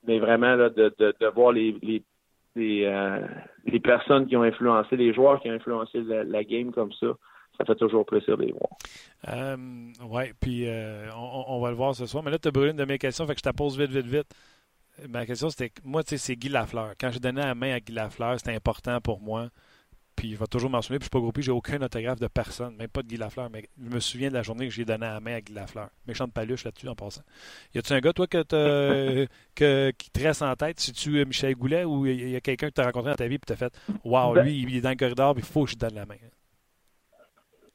[0.05, 2.03] mais vraiment là, de, de, de voir les, les,
[2.55, 3.25] les, euh,
[3.65, 7.07] les, personnes qui ont influencé, les joueurs qui ont influencé la, game comme ça,
[7.57, 8.71] ça fait toujours plaisir de les voir.
[9.29, 9.55] Euh,
[10.09, 12.23] oui, puis euh, on, on, va le voir ce soir.
[12.23, 13.91] Mais là, tu as brûlé une de mes questions, fait que je te pose vite,
[13.91, 14.33] vite, vite
[15.09, 16.93] ma question, c'était moi, tu sais, c'est Guy Lafleur.
[16.99, 19.49] Quand j'ai donné la main à Guy Lafleur, c'était important pour moi.
[20.15, 20.99] Puis je vais toujours m'en souvenir.
[20.99, 23.49] Puis je suis pas groupé, j'ai aucun autographe de personne, même pas de Guy Lafleur.
[23.49, 25.89] Mais je me souviens de la journée que j'ai donné la main à Guy Lafleur.
[26.07, 27.23] Méchante paluche là-dessus en passant.
[27.73, 28.43] Y a-tu un gars, toi, que,
[29.55, 30.79] que qui te reste en tête?
[30.79, 33.27] Si tu Michel Goulet ou il y a quelqu'un que tu as rencontré dans ta
[33.27, 35.65] vie et tu as fait Waouh, ben lui, il est dans le corridor, il faut
[35.65, 36.15] que je donne la main.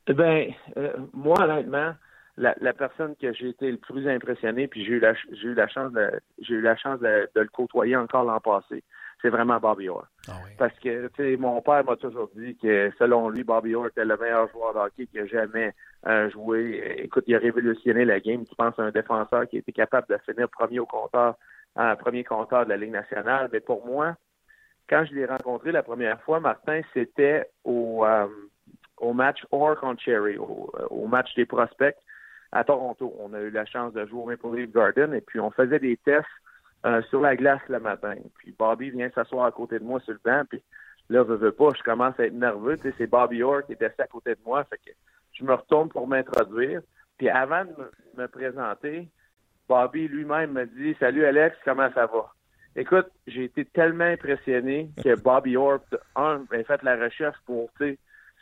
[0.09, 1.95] Eh bien, euh, moi, honnêtement,
[2.37, 5.55] la, la, personne que j'ai été le plus impressionné, puis j'ai eu la j'ai eu
[5.55, 8.85] la chance de j'ai eu la chance de, le côtoyer encore l'an passé.
[9.23, 10.07] C'est vraiment Bobby Orr.
[10.29, 13.89] Ah Parce que tu sais, mon père m'a toujours dit que selon lui, Bobby Orr
[13.89, 15.75] était le meilleur joueur de hockey qu'il a jamais
[16.07, 16.97] euh, joué.
[16.99, 18.45] Écoute, il a révolutionné la game.
[18.45, 21.37] Tu penses à un défenseur qui était capable de finir premier au compteur,
[21.77, 23.49] un premier compteur de la Ligue nationale.
[23.53, 24.17] Mais pour moi,
[24.89, 28.27] quand je l'ai rencontré la première fois, Martin, c'était au euh,
[28.99, 31.97] au match Orr contre Cherry, au, au match des prospects
[32.53, 33.15] à Toronto.
[33.19, 35.79] On a eu la chance de jouer au Maple Leaf Garden et puis on faisait
[35.79, 36.27] des tests
[36.85, 38.15] euh, sur la glace le matin.
[38.39, 40.63] Puis Bobby vient s'asseoir à côté de moi sur le banc, puis
[41.09, 42.77] là, je veux pas, je commence à être nerveux.
[42.99, 44.65] C'est Bobby Orr qui était assis à côté de moi,
[45.33, 46.81] je me retourne pour m'introduire.
[47.19, 47.73] Puis avant de
[48.17, 49.09] me, présenter,
[49.69, 52.33] Bobby lui-même me dit «Salut Alex, comment ça va?»
[52.77, 55.81] Écoute, j'ai été tellement impressionné que Bobby Orr,
[56.15, 57.71] un, a fait la recherche pour,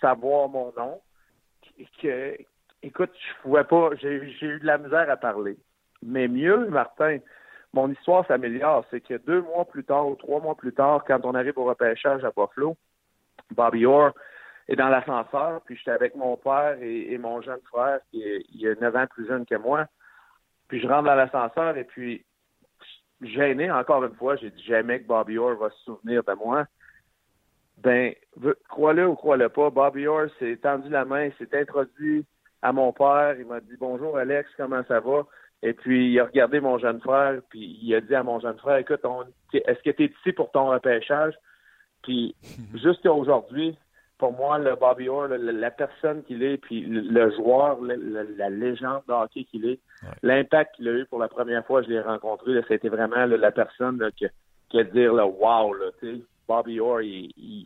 [0.01, 1.01] savoir mon nom,
[2.03, 2.37] que,
[2.83, 5.57] écoute, je pouvais pas, j'ai eu de la misère à parler.
[6.03, 7.19] Mais mieux, Martin,
[7.75, 8.85] mon histoire s'améliore.
[8.91, 11.65] C'est que deux mois plus tard ou trois mois plus tard, quand on arrive au
[11.65, 12.77] repêchage à Buffalo,
[13.51, 14.13] Bobby Orr
[14.69, 18.69] est dans l'ascenseur, puis j'étais avec mon père et, mon jeune frère, qui est, il
[18.69, 19.87] ans plus jeune que moi.
[20.69, 22.25] Puis je rentre dans l'ascenseur et puis
[23.21, 26.65] gêné encore une fois, j'ai dit jamais que Bobby Orr va se souvenir de moi.
[27.79, 28.15] Ben,
[28.69, 32.25] crois-le ou crois-le pas, Bobby Orr s'est tendu la main, s'est introduit
[32.63, 33.35] à mon père.
[33.39, 35.27] Il m'a dit Bonjour Alex, comment ça va?
[35.65, 38.59] Et puis il a regardé mon jeune frère, puis il a dit à mon jeune
[38.59, 39.01] frère Écoute,
[39.55, 41.35] est-ce que tu es ici pour ton repêchage?
[42.03, 42.37] Puis
[42.75, 43.75] jusqu'à aujourd'hui,
[44.19, 49.13] pour moi, le Bobby Orr, la, personne qu'il est, puis le, joueur, la légende de
[49.13, 49.81] hockey qu'il est,
[50.23, 53.51] l'impact qu'il a eu pour la première fois que je l'ai rencontré, c'était vraiment la
[53.51, 54.11] personne a
[54.85, 55.87] dire le wow, là,
[56.47, 57.65] Bobby Orr, il,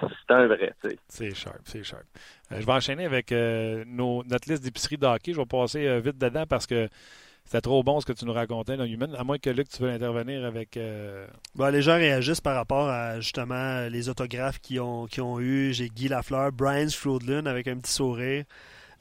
[0.00, 0.74] c'est un vrai.
[1.08, 2.04] C'est sharp, c'est sharp.
[2.52, 5.32] Euh, je vais enchaîner avec euh, notre liste d'épicerie de hockey.
[5.32, 6.88] Je vais passer euh, vite dedans parce que
[7.44, 9.14] c'était trop bon ce que tu nous racontais Human.
[9.16, 10.78] À moins que Luc, tu veux intervenir avec.
[11.54, 15.72] Bon, les gens réagissent par rapport à justement les autographes qu'ils ont, qui ont eu.
[15.72, 18.44] J'ai Guy Lafleur, Brian Strudlin avec un petit sourire.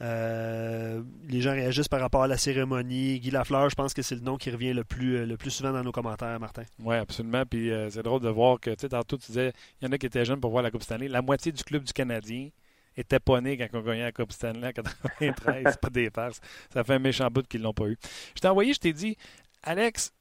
[0.02, 3.20] Euh, les gens réagissent par rapport à la cérémonie.
[3.20, 5.52] Guy Lafleur, je pense que c'est le nom qui revient le plus, euh, le plus
[5.52, 6.64] souvent dans nos commentaires, Martin.
[6.80, 7.44] Oui, absolument.
[7.46, 9.92] Puis euh, c'est drôle de voir que, tu sais, tantôt, tu disais, il y en
[9.92, 11.08] a qui étaient jeunes pour voir la Coupe Stanley.
[11.08, 12.50] La moitié du club du Canadien
[12.98, 15.78] était pas né quand on gagnait la Coupe Stanley en 93.
[15.82, 16.40] pas des farces.
[16.74, 17.98] Ça fait un méchant bout qu'ils l'ont pas eu.
[18.36, 19.18] Je t'ai envoyé, je t'ai dit,
[19.64, 20.14] Alex,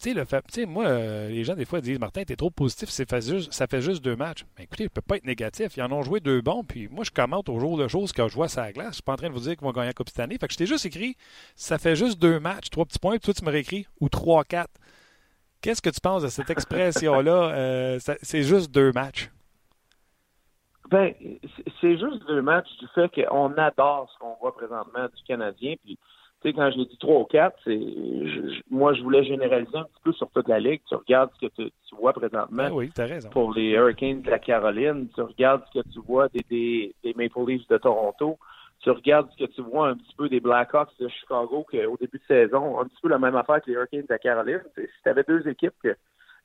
[0.00, 0.14] tu
[0.48, 3.52] sais, moi, euh, les gens, des fois, disent Martin, t'es trop positif, ça fait, juste,
[3.52, 4.46] ça fait juste deux matchs.
[4.56, 5.76] Mais écoutez, il peut pas être négatif.
[5.76, 8.26] Ils en ont joué deux bons, puis moi, je commente au jour de choses que
[8.26, 8.88] je vois sur la glace.
[8.88, 10.38] Je suis pas en train de vous dire qu'ils vont gagner la Coupe cette année.
[10.38, 11.16] Fait que je t'ai juste écrit
[11.54, 14.44] ça fait juste deux matchs, trois petits points, puis toi, tu me réécris, ou trois,
[14.44, 14.72] quatre.
[15.60, 17.50] Qu'est-ce que tu penses de cette expression-là?
[17.60, 19.30] Euh, C'est juste deux matchs.
[20.90, 21.14] Ben,
[21.80, 25.98] c'est juste deux matchs du fait qu'on adore ce qu'on voit présentement du Canadien, puis
[26.42, 27.78] tu sais, quand je l'ai dit 3 ou 4, c'est,
[28.70, 30.80] moi, je voulais généraliser un petit peu sur toute la ligue.
[30.88, 33.28] Tu regardes ce que tu, vois présentement ben oui, raison.
[33.28, 35.08] pour les Hurricanes de la Caroline.
[35.14, 38.38] Tu regardes ce que tu vois des, des, des, Maple Leafs de Toronto.
[38.80, 42.18] Tu regardes ce que tu vois un petit peu des Blackhawks de Chicago qu'au début
[42.18, 44.62] de saison, un petit peu la même affaire que les Hurricanes de la Caroline.
[44.76, 45.94] Si tu avais deux équipes que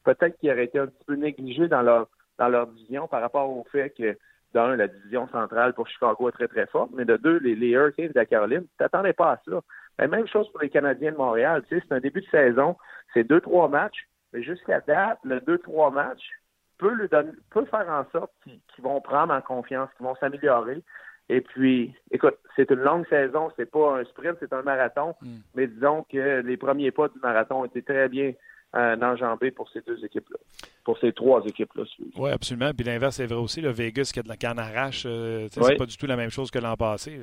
[0.04, 3.50] peut-être qui auraient été un petit peu négligées dans leur, dans leur division par rapport
[3.50, 4.18] au fait que
[4.56, 7.72] d'un, la division centrale pour Chicago est très, très forte, mais de deux, les, les
[7.72, 9.60] Hurricanes de la Caroline, tu t'attendais pas à ça.
[10.00, 11.64] La même chose pour les Canadiens de Montréal.
[11.68, 12.78] Tu sais, c'est un début de saison,
[13.14, 16.30] c'est deux, trois matchs, mais jusqu'à date, le deux, trois matchs
[16.78, 20.82] peut, le donner, peut faire en sorte qu'ils vont prendre en confiance, qu'ils vont s'améliorer.
[21.28, 25.16] Et puis, écoute, c'est une longue saison, c'est pas un sprint, c'est un marathon.
[25.22, 25.38] Mm.
[25.56, 28.34] Mais disons que les premiers pas du marathon ont été très bien
[28.76, 30.38] euh, enjambés pour ces deux équipes-là,
[30.84, 31.84] pour ces trois équipes-là.
[32.18, 32.72] Oui, absolument.
[32.74, 33.62] Puis l'inverse est vrai aussi.
[33.62, 36.30] Le Vegas qui a de la canne arrache, euh, c'est pas du tout la même
[36.30, 37.22] chose que l'an passé.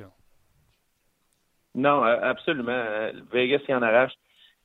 [1.75, 2.83] Non, absolument.
[3.31, 4.13] Vegas qui en arrache.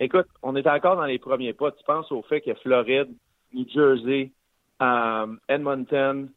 [0.00, 1.72] Écoute, on est encore dans les premiers pas.
[1.72, 3.08] Tu penses au fait que Floride,
[3.52, 4.30] New Jersey,
[4.80, 6.28] euh, Edmonton,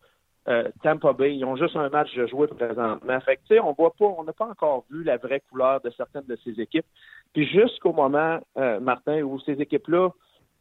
[0.48, 3.20] euh, Tampa Bay, ils ont juste un match de jouer présentement.
[3.22, 5.82] Fait que, tu sais, on voit pas, on n'a pas encore vu la vraie couleur
[5.82, 6.86] de certaines de ces équipes.
[7.34, 10.10] Puis jusqu'au moment, euh, Martin, où ces équipes-là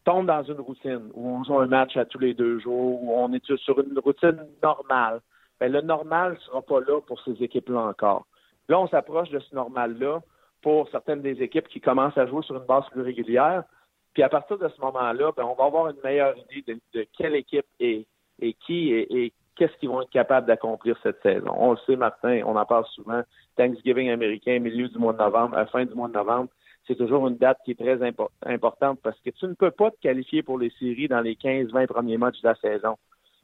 [0.05, 3.15] tombent dans une routine, où on joue un match à tous les deux jours, où
[3.15, 5.21] on est sur une routine normale,
[5.61, 8.27] ben, le normal sera pas là pour ces équipes-là encore.
[8.69, 10.21] Là, on s'approche de ce normal-là
[10.63, 13.65] pour certaines des équipes qui commencent à jouer sur une base plus régulière.
[14.15, 17.35] Puis à partir de ce moment-là, ben, on va avoir une meilleure idée de, quelle
[17.35, 18.07] équipe est,
[18.67, 21.53] qui et, qu'est-ce qu'ils vont être capables d'accomplir cette saison.
[21.55, 23.23] On le sait, Martin, on en parle souvent.
[23.57, 26.49] Thanksgiving américain, milieu du mois de novembre, à fin du mois de novembre,
[26.91, 28.01] c'est toujours une date qui est très
[28.45, 31.87] importante parce que tu ne peux pas te qualifier pour les séries dans les 15-20
[31.87, 32.97] premiers matchs de la saison.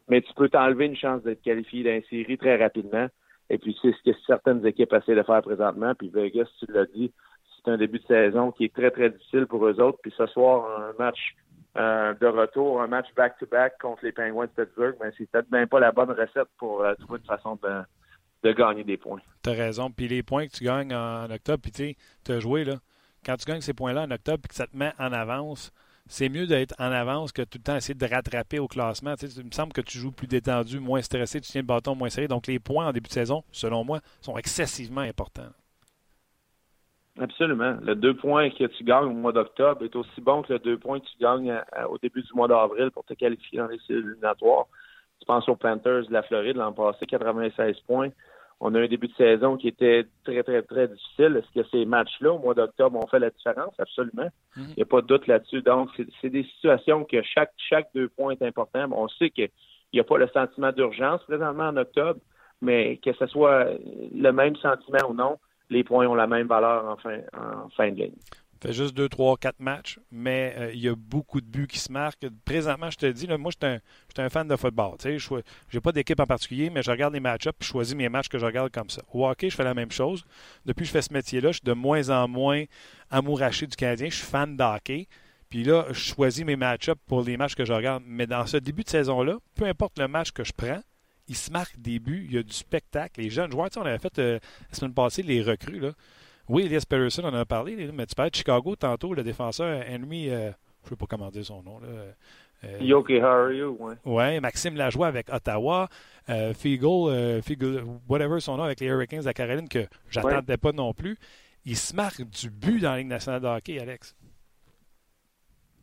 [0.09, 3.07] Mais tu peux t'enlever une chance d'être qualifié dans une série très rapidement.
[3.49, 5.95] Et puis, c'est ce que certaines équipes essaient de faire présentement.
[5.95, 7.13] Puis Vegas, tu l'as dit,
[7.57, 9.99] c'est un début de saison qui est très, très difficile pour eux autres.
[10.03, 11.37] Puis ce soir, un match
[11.77, 15.69] euh, de retour, un match back-to-back contre les Penguins de Pittsburgh, ben, c'est peut-être même
[15.69, 19.21] pas la bonne recette pour euh, trouver une façon de, gagner des points.
[19.45, 19.91] Tu as raison.
[19.91, 22.75] Puis les points que tu gagnes en octobre, puis tu as joué, là,
[23.27, 25.73] quand tu gagnes ces points-là en octobre puis que ça te met en avance,
[26.07, 29.17] c'est mieux d'être en avance que tout le temps essayer de rattraper au classement.
[29.17, 31.67] Tu sais, il me semble que tu joues plus détendu, moins stressé, tu tiens le
[31.67, 32.29] bâton moins serré.
[32.29, 35.51] Donc les points en début de saison, selon moi, sont excessivement importants.
[37.19, 37.79] Absolument.
[37.83, 40.79] Le deux points que tu gagnes au mois d'octobre est aussi bon que le deux
[40.79, 44.01] points que tu gagnes au début du mois d'avril pour te qualifier dans les séries
[44.01, 44.67] éliminatoires.
[45.19, 48.11] Tu penses aux Panthers de la Floride l'an passé, 96 points
[48.61, 51.43] on a un début de saison qui était très, très, très difficile.
[51.43, 53.75] Est-ce que ces matchs-là, au mois d'octobre, ont fait la différence?
[53.79, 54.29] Absolument.
[54.57, 54.67] Mhm.
[54.71, 55.63] Il n'y a pas de doute là-dessus.
[55.63, 55.91] Donc,
[56.21, 58.87] c'est des situations que chaque, chaque deux points est important.
[58.93, 59.51] On sait qu'il
[59.93, 62.21] n'y a pas le sentiment d'urgence présentement en octobre,
[62.63, 63.67] mais que ce soit
[64.15, 65.37] le même sentiment ou non,
[65.69, 68.15] les points ont la même valeur en fin, en fin de ligne
[68.73, 71.93] juste 2, 3, 4 matchs, mais euh, il y a beaucoup de buts qui se
[71.93, 72.27] marquent.
[72.45, 74.97] Présentement, je te dis, moi, je suis un, fan de football.
[75.03, 75.35] Je
[75.73, 78.39] n'ai pas d'équipe en particulier, mais je regarde les match-ups je choisis mes matchs que
[78.39, 79.03] je regarde comme ça.
[79.13, 80.25] Au hockey, je fais la même chose.
[80.65, 82.65] Depuis que je fais ce métier-là, je suis de moins en moins
[83.11, 84.09] amouraché du Canadien.
[84.09, 85.09] Je suis fan de hockey.
[85.49, 88.03] Puis là, je choisis mes match-ups pour les matchs que je regarde.
[88.07, 90.81] Mais dans ce début de saison-là, peu importe le match que je prends,
[91.29, 93.21] il se marque des buts, il y a du spectacle.
[93.21, 94.39] Les jeunes joueurs, on avait fait euh,
[94.71, 95.81] la semaine passée les recrues.
[95.81, 95.93] Là.
[96.49, 100.31] Oui, Elias Peterson en a parlé, mais tu parlais de Chicago tantôt, le défenseur Henry,
[100.31, 100.51] euh,
[100.83, 101.81] je ne sais pas comment dire son nom.
[101.81, 101.89] Là,
[102.65, 103.95] euh, Yoki Haru, oui.
[104.05, 105.89] Oui, Maxime Lajoie avec Ottawa,
[106.31, 110.95] euh, Fiegel, Fiegel, whatever son nom avec les Hurricanes de Caroline, que j'attendais pas non
[110.95, 111.19] plus.
[111.65, 114.17] Il se marque du but dans la Ligue nationale de hockey, Alex.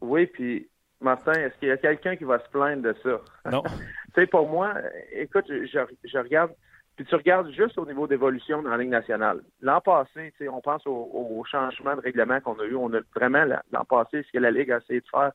[0.02, 0.70] Oui, puis
[1.02, 3.20] Martin, est-ce qu'il y a quelqu'un qui va se plaindre de ça?
[3.52, 3.64] Non.
[4.16, 4.74] tu sais, pour moi,
[5.12, 5.66] écoute, je,
[6.06, 6.52] je regarde
[6.96, 9.42] puis tu regardes juste au niveau d'évolution dans la Ligue nationale.
[9.62, 12.76] L'an passé, on pense au, changement de règlement qu'on a eu.
[12.76, 15.32] On a vraiment, l'an passé, ce que la Ligue a essayé de faire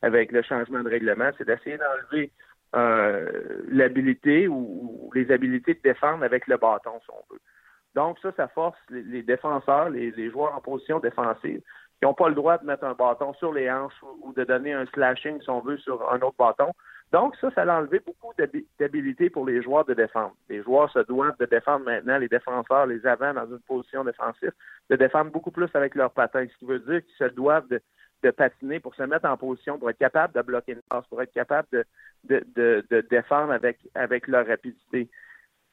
[0.00, 2.32] avec le changement de règlement, c'est d'essayer d'enlever
[2.74, 7.40] euh, l'habilité ou, les habilités de défendre avec le bâton, si on veut.
[7.94, 11.60] Donc, ça, ça force les, défenseurs, les, joueurs en position défensive,
[12.02, 14.72] qui n'ont pas le droit de mettre un bâton sur les hanches ou, de donner
[14.72, 16.72] un slashing, si on veut, sur un autre bâton.
[17.12, 18.32] Donc, ça, ça a enlevé beaucoup
[18.80, 20.34] d'habilité pour les joueurs de défendre.
[20.48, 24.50] Les joueurs se doivent de défendre maintenant, les défenseurs, les avants dans une position défensive,
[24.90, 28.30] de défendre beaucoup plus avec leurs patins, ce qui veut dire qu'ils se doivent de,
[28.32, 31.32] patiner, pour se mettre en position, pour être capable de bloquer une passe, pour être
[31.32, 31.84] capable de,
[32.24, 35.08] de, de, de défendre avec, avec leur rapidité.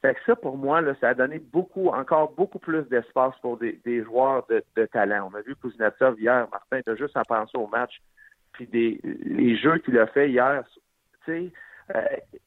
[0.02, 4.02] Fait que ça, pour moi, ça a donné beaucoup, encore beaucoup plus d'espace pour des,
[4.04, 5.30] joueurs de, de, talent.
[5.30, 8.00] On a vu Kuznetsov hier, Martin, tu juste à penser au match,
[8.52, 10.80] puis des, les jeux qu'il a fait hier, tu
[11.26, 11.52] sais,
[11.94, 12.02] euh,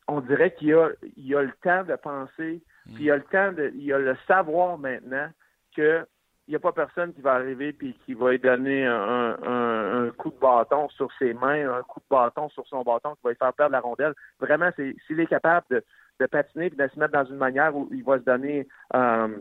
[0.07, 2.63] on dirait qu'il a, il a le temps de penser,
[2.95, 5.29] puis il a le temps de, il a le savoir maintenant
[5.75, 6.05] que
[6.47, 10.07] il n'y a pas personne qui va arriver puis qui va lui donner un, un,
[10.07, 13.21] un, coup de bâton sur ses mains, un coup de bâton sur son bâton qui
[13.23, 14.13] va lui faire perdre la rondelle.
[14.41, 15.83] Vraiment, s'il est capable de,
[16.19, 19.37] de patiner et de se mettre dans une manière où il va se donner euh,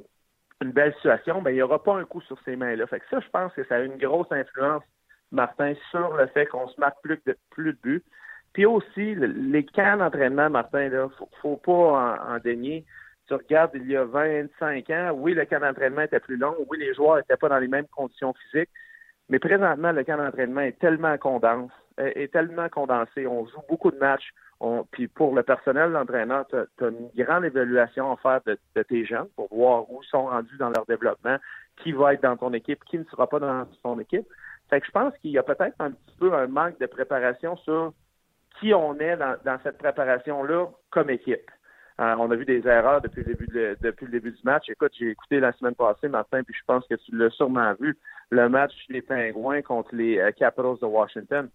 [0.60, 2.86] une belle situation, ben, il n'y aura pas un coup sur ses mains-là.
[2.86, 4.82] Fait que ça, je pense que ça a une grosse influence,
[5.30, 8.04] Martin, sur le fait qu'on se marque plus de, plus de buts.
[8.52, 12.84] Puis aussi, les camps d'entraînement, Martin, il faut, faut pas en, en dénier
[13.28, 16.78] tu regardes il y a 25 ans, oui, le camp d'entraînement était plus long, oui,
[16.78, 18.70] les joueurs n'étaient pas dans les mêmes conditions physiques,
[19.28, 23.26] mais présentement, le camp d'entraînement est tellement condensé, est tellement condensé.
[23.26, 24.32] On joue beaucoup de matchs.
[24.92, 29.28] Puis pour le personnel d'entraîneur, tu as, une grande évaluation à faire de, tes jeunes
[29.34, 31.36] pour voir où ils sont rendus dans leur développement,
[31.82, 34.26] qui va être dans ton équipe, qui ne sera pas dans ton équipe.
[34.70, 37.56] Fait que je pense qu'il y a peut-être un petit peu un manque de préparation
[37.56, 37.92] sur
[38.60, 41.50] qui on est dans cette préparation-là comme équipe.
[42.00, 43.46] Euh, on a vu des erreurs depuis le début
[43.80, 44.68] depuis le début du match.
[44.68, 47.96] Écoute, j'ai écouté la semaine passée, Martin, puis je pense que tu l'as sûrement vu.
[48.30, 51.50] Le match des Pingouins contre les euh, Capitals de Washington,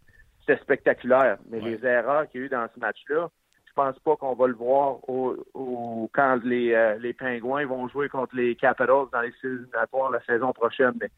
[0.48, 1.38] c'était spectaculaire.
[1.50, 3.30] Mais les erreurs qu'il y a eu dans ce match-là,
[3.66, 8.10] je pense pas qu'on va le voir au, quand les, euh, les Pingouins vont jouer
[8.10, 10.94] contre les Capitals dans les éliminatoires la saison prochaine.
[11.00, 11.10] Mais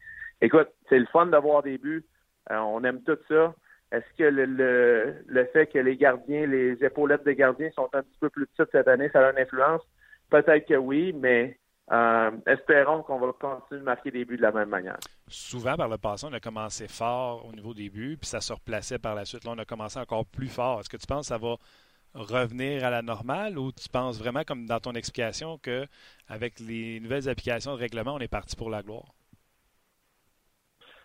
[0.42, 2.04] écoute, c'est le fun d'avoir des buts.
[2.50, 3.54] on aime tout ça.
[3.92, 8.02] Est-ce que le, le, le, fait que les gardiens, les épaulettes des gardiens sont un
[8.02, 9.82] petit peu plus petites cette année, ça a une influence?
[10.30, 11.58] Peut-être que oui, mais
[11.90, 14.98] euh, espérons qu'on va continuer de marquer des buts de la même manière.
[15.30, 18.52] Souvent, par le passé, on a commencé fort au niveau des buts, puis ça se
[18.52, 19.44] replaçait par la suite.
[19.44, 20.80] Là, on a commencé encore plus fort.
[20.80, 21.56] Est-ce que tu penses que ça va
[22.14, 27.28] revenir à la normale ou tu penses vraiment, comme dans ton explication, qu'avec les nouvelles
[27.28, 29.14] applications de règlement, on est parti pour la gloire?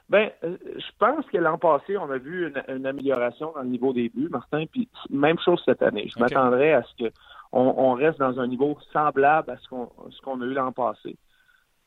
[0.10, 3.92] Ben, euh, je pense que l'an passé, on a vu une, amélioration dans le niveau
[3.92, 6.08] des buts, Martin, puis même chose cette année.
[6.14, 7.12] Je m'attendrais à ce que
[7.52, 11.16] on, reste dans un niveau semblable à ce qu'on ce qu'on a eu l'an passé.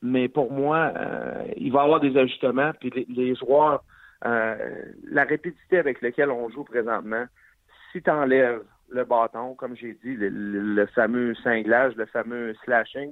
[0.01, 3.83] Mais pour moi, euh, il va y avoir des ajustements, puis les, joueurs,
[4.25, 4.55] euh,
[5.03, 7.25] la rapidité avec laquelle on joue présentement,
[7.91, 13.11] si tu enlèves le bâton, comme j'ai dit, le fameux cinglage, le fameux slashing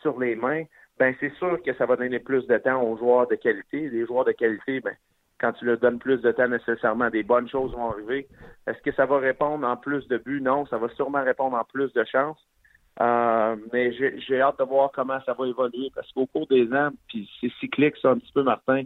[0.00, 0.64] sur les mains,
[0.98, 3.88] ben c'est sûr que ça va donner plus de temps aux joueurs de qualité.
[3.90, 4.94] Les joueurs de qualité, ben,
[5.40, 8.28] quand tu leur donnes plus de temps nécessairement, des bonnes choses vont arriver.
[8.66, 10.40] Est-ce que ça va répondre en plus de buts?
[10.40, 12.38] Non, ça va sûrement répondre en plus de chances.
[13.00, 16.90] Euh, mais j'ai hâte de voir comment ça va évoluer parce qu'au cours des ans,
[17.08, 18.82] puis c'est cyclique ça un petit peu, Martin,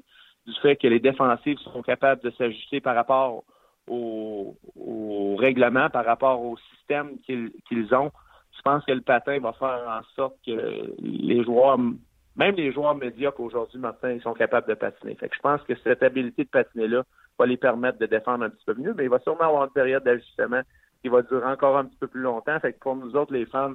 [0.47, 3.45] du fait que les défensives sont capables de s'ajuster par rapport
[3.87, 8.11] au, au, règlement, par rapport au système qu'ils ont
[8.59, 12.95] je pense que le patin va faire en sorte que les joueurs, même les joueurs
[12.95, 15.15] médiocres aujourd'hui, maintenant, ils sont capables de patiner.
[15.15, 17.05] Fait que je pense que cette habilité de patiner-là
[17.39, 19.71] va les permettre de défendre un petit peu mieux, mais il va sûrement avoir une
[19.71, 20.63] période d'ajustement
[21.03, 22.59] qui va durer encore un petit peu plus longtemps.
[22.59, 23.75] Fait que pour nous autres, les fans,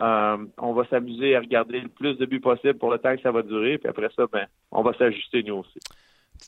[0.00, 3.22] euh, on va s'amuser à regarder le plus de buts possible pour le temps que
[3.22, 3.78] ça va durer.
[3.78, 5.80] Puis après ça, ben, on va s'ajuster nous aussi.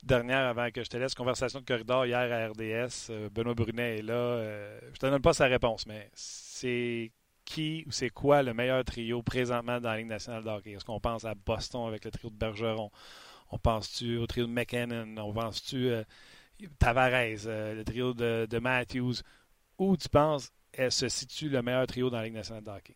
[0.05, 1.14] dernière avant que je te laisse.
[1.14, 3.11] Conversation de corridor hier à RDS.
[3.11, 4.14] Euh, Benoît Brunet est là.
[4.14, 7.11] Euh, je te donne pas sa réponse, mais c'est
[7.44, 10.70] qui ou c'est quoi le meilleur trio présentement dans la Ligue nationale de hockey?
[10.72, 12.92] Est-ce qu'on pense à Boston avec le trio de Bergeron?
[13.51, 15.16] On pense-tu au trio de McKinnon?
[15.18, 15.90] On pense-tu
[16.78, 19.22] Tavares, le trio de, Matthews?
[19.78, 20.53] Où tu penses
[20.90, 22.94] se situe le meilleur trio dans la Ligue nationale de hockey?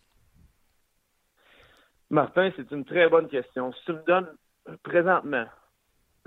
[2.15, 3.73] Martin, c'est une très bonne question.
[3.73, 4.29] Si tu me donnes
[4.85, 5.47] présentement,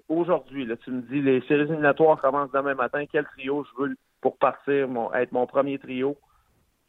[0.10, 4.38] aujourd'hui, tu me dis les séries éliminatoires commencent demain matin, quel trio je veux pour
[4.38, 6.18] partir, être mon premier trio?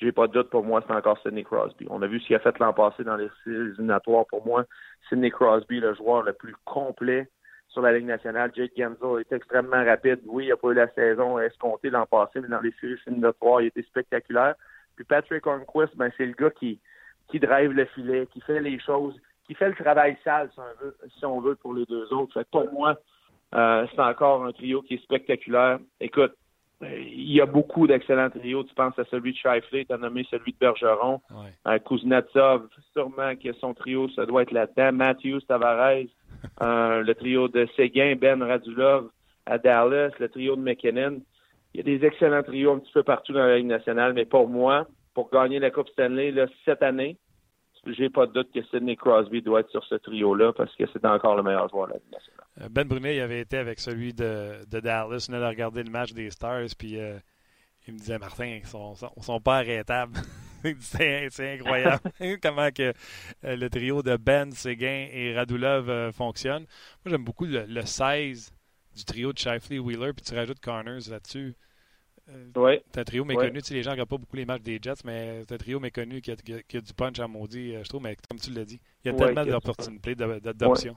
[0.01, 1.87] j'ai pas de doute pour moi, c'est encore Sidney Crosby.
[1.91, 4.27] On a vu ce qu'il a fait l'an passé dans les séries éliminatoires.
[4.27, 4.65] Pour moi,
[5.09, 7.29] Sidney Crosby, le joueur le plus complet
[7.69, 8.51] sur la Ligue nationale.
[8.53, 10.21] Jake Genzo est extrêmement rapide.
[10.27, 13.61] Oui, il n'a pas eu la saison escomptée l'an passé, mais dans les séries éliminatoires,
[13.61, 14.57] il était spectaculaire.
[14.97, 16.81] Puis Patrick Hornquist, ben, c'est le gars qui,
[17.29, 19.15] qui drive le filet, qui fait les choses,
[19.47, 22.35] qui fait le travail sale, si on veut, si on veut pour les deux autres.
[22.35, 22.97] Fait pour moi,
[23.55, 25.79] euh, c'est encore un trio qui est spectaculaire.
[26.01, 26.35] Écoute,
[26.81, 28.65] il y a beaucoup d'excellents trios.
[28.65, 31.21] Tu penses à celui de Shifley, tu as nommé celui de Bergeron.
[31.31, 31.81] Ouais.
[31.81, 34.93] Kuznetsov, sûrement que son trio, ça doit être là-dedans.
[34.93, 36.07] Matthews, Tavares,
[36.63, 39.11] euh, le trio de Seguin, Ben Radulov
[39.47, 41.21] à Dallas, le trio de McKinnon.
[41.75, 44.25] Il y a des excellents trios un petit peu partout dans la Ligue nationale, mais
[44.25, 46.35] pour moi, pour gagner la Coupe Stanley
[46.65, 47.19] cette année,
[47.87, 51.05] j'ai pas de doute que Sidney Crosby doit être sur ce trio-là parce que c'est
[51.05, 52.65] encore le meilleur joueur de la.
[52.65, 55.29] Euh, ben Brunet, il avait été avec celui de, Dallas.
[55.31, 57.19] On a regardé le match des Stars, puis euh,
[57.87, 60.19] il me disait Martin, ils sont, sont, pas arrêtables.
[60.81, 62.03] c'est incroyable
[62.43, 62.93] comment que
[63.45, 66.63] euh, le trio de Ben, Seguin et Radulov fonctionne.
[67.05, 68.53] Moi, j'aime beaucoup le, le, 16
[68.97, 71.55] du trio de Shifley Wheeler, puis tu rajoutes Connors là-dessus.
[72.57, 72.81] Oui.
[72.93, 73.63] C'est un trio méconnu.
[73.63, 75.59] Tu sais, les gens ne regardent pas beaucoup les matchs des Jets, mais c'est un
[75.59, 78.03] trio méconnu qui a, qui a, du punch à maudit, je trouve.
[78.03, 80.97] Mais comme tu l'as dit, il y a tellement d'opportunités d'adoption.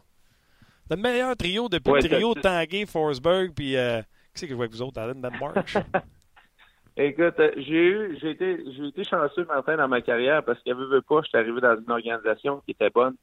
[0.89, 4.65] Le meilleur trio depuis le trio Tanguay, Forsberg, puis euh, qui c'est que je vois
[4.65, 5.77] avec vous autres, Alan March?
[6.97, 10.75] Écoute, euh, j'ai eu, j'ai été, j'ai été chanceux, Martin, dans ma carrière parce qu'il
[10.75, 13.15] veut pas, je suis arrivé dans une organisation qui était bonne.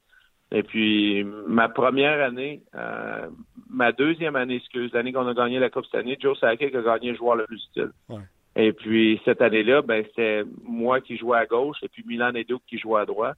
[0.50, 3.26] Et puis, ma première année, euh,
[3.68, 6.82] ma deuxième année, excuse, l'année qu'on a gagné la Coupe cette année, Joe Sakic a
[6.82, 7.90] gagné le joueur le plus utile.
[8.56, 12.44] Et puis, cette année-là, ben, c'était moi qui jouais à gauche et puis Milan et
[12.44, 13.36] Duke qui jouaient à droite.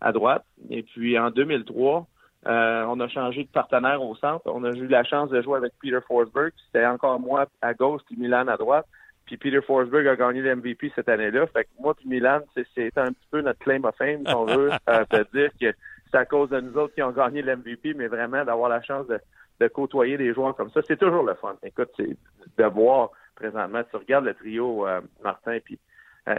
[0.00, 0.44] À droite.
[0.68, 2.06] Et puis, en 2003,
[2.46, 4.42] euh, on a changé de partenaire au centre.
[4.46, 6.52] On a eu la chance de jouer avec Peter Forsberg.
[6.66, 8.86] C'était encore moi à gauche puis Milan à droite.
[9.26, 11.46] Puis Peter Forsberg a gagné l'MVP cette année-là.
[11.48, 14.46] Fait que moi puis Milan, c'est un petit peu notre claim of fame, si on
[14.46, 15.04] veut, euh,
[15.34, 15.74] dire que
[16.10, 19.06] c'est à cause de nous autres qui ont gagné l'MVP, mais vraiment d'avoir la chance
[19.06, 21.56] de, côtoyer des joueurs comme ça, c'est toujours le fun.
[21.62, 22.16] Écoute, c'est
[22.58, 25.78] de voir présentement, tu regardes le trio euh, Martin, puis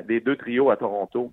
[0.07, 1.31] les deux trios à Toronto.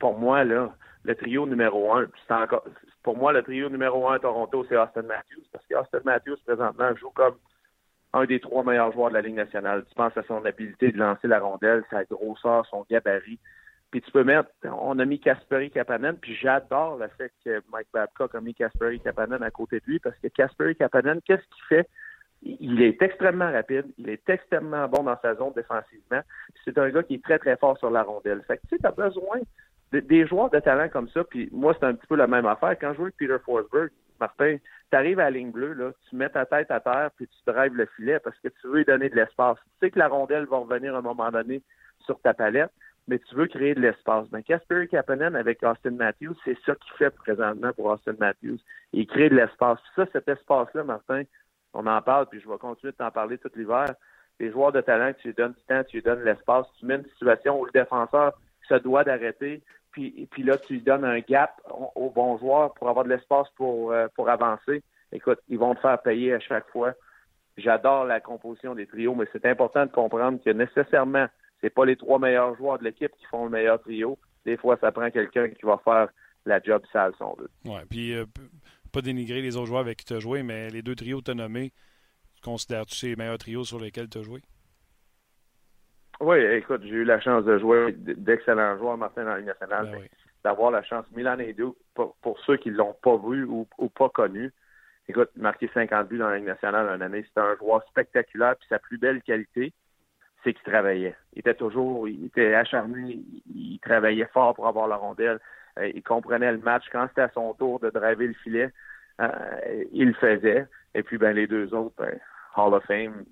[0.00, 2.64] Pour moi, là, le trio numéro un, c'est encore
[3.06, 6.92] pour moi, le trio numéro un à Toronto, c'est Austin Matthews, parce qu'Austin Matthews, présentement,
[6.96, 7.36] joue comme
[8.12, 9.84] un des trois meilleurs joueurs de la Ligue nationale.
[9.88, 13.38] Tu penses à son habileté de lancer la rondelle, sa grosseur, son gabarit.
[13.96, 17.88] Puis tu peux mettre, on a mis Kasperi Kapanen, puis j'adore le fait que Mike
[17.94, 21.64] Babcock a mis Kasperi Kapanen à côté de lui, parce que Kasperi Kapanen, qu'est-ce qu'il
[21.66, 21.88] fait?
[22.42, 26.20] Il est extrêmement rapide, il est extrêmement bon dans sa zone défensivement.
[26.62, 28.42] C'est un gars qui est très, très fort sur la rondelle.
[28.46, 29.40] Fait que tu sais, besoin
[29.92, 32.76] des, joueurs de talent comme ça, puis moi, c'est un petit peu la même affaire.
[32.78, 33.88] Quand je joue avec Peter Forsberg,
[34.20, 34.58] Martin,
[34.90, 37.50] tu arrives à la ligne bleue, là, tu mets ta tête à terre, puis tu
[37.50, 39.56] drives le filet parce que tu veux lui donner de l'espace.
[39.56, 41.62] Tu sais que la rondelle va revenir à un moment donné
[42.04, 42.70] sur ta palette,
[43.08, 44.28] mais tu veux créer de l'espace.
[44.30, 48.58] Ben, Casper Kapanen avec Austin Matthews, c'est ça qu'il fait présentement pour Austin Matthews.
[48.92, 49.78] Il crée de l'espace.
[49.94, 51.22] Ça, cet espace-là, Martin,
[51.72, 53.94] on en parle, puis je vais continuer de t'en parler tout l'hiver.
[54.40, 56.96] Les joueurs de talent, tu lui donnes du temps, tu lui donnes l'espace, tu mets
[56.96, 58.32] une situation où le défenseur
[58.68, 59.62] se doit d'arrêter,
[60.30, 61.58] puis, là, tu lui donnes un gap
[61.94, 64.82] aux bons joueurs pour avoir de l'espace pour, euh, pour avancer.
[65.10, 66.92] Écoute, ils vont te faire payer à chaque fois.
[67.56, 71.26] J'adore la composition des trios, mais c'est important de comprendre que nécessairement,
[71.66, 74.16] c'est pas les trois meilleurs joueurs de l'équipe qui font le meilleur trio.
[74.44, 76.08] Des fois, ça prend quelqu'un qui va faire
[76.44, 77.50] la job sale, si on veut.
[77.64, 78.24] Oui, puis euh,
[78.92, 81.24] pas dénigrer les autres joueurs avec qui tu as joué, mais les deux trios que
[81.24, 81.72] tu as nommés,
[82.44, 84.42] considères-tu ces les meilleurs trios sur lesquels tu as joué?
[86.20, 89.90] Oui, écoute, j'ai eu la chance de jouer d'excellents joueurs, Martin, dans la Ligue nationale.
[89.90, 90.08] Ben
[90.44, 94.08] d'avoir la chance, Milan et Duke, pour, ceux qui ne l'ont pas vu ou, pas
[94.10, 94.52] connu,
[95.08, 98.54] écoute, marquer 50 buts dans la Ligue nationale en année, c'était un joueur spectaculaire.
[98.54, 99.72] Puis sa plus belle qualité,
[100.46, 101.16] c'est qu'il travaillait.
[101.34, 103.18] Il était toujours, il était acharné,
[103.52, 105.40] il travaillait fort pour avoir la rondelle.
[105.78, 106.84] Euh, il comprenait le match.
[106.92, 108.72] Quand c'était à son tour de driver le filet,
[109.20, 109.28] euh,
[109.92, 110.66] il le faisait.
[110.94, 112.16] Et puis, ben, les deux autres, ben,
[112.56, 113.24] Hall of Fame,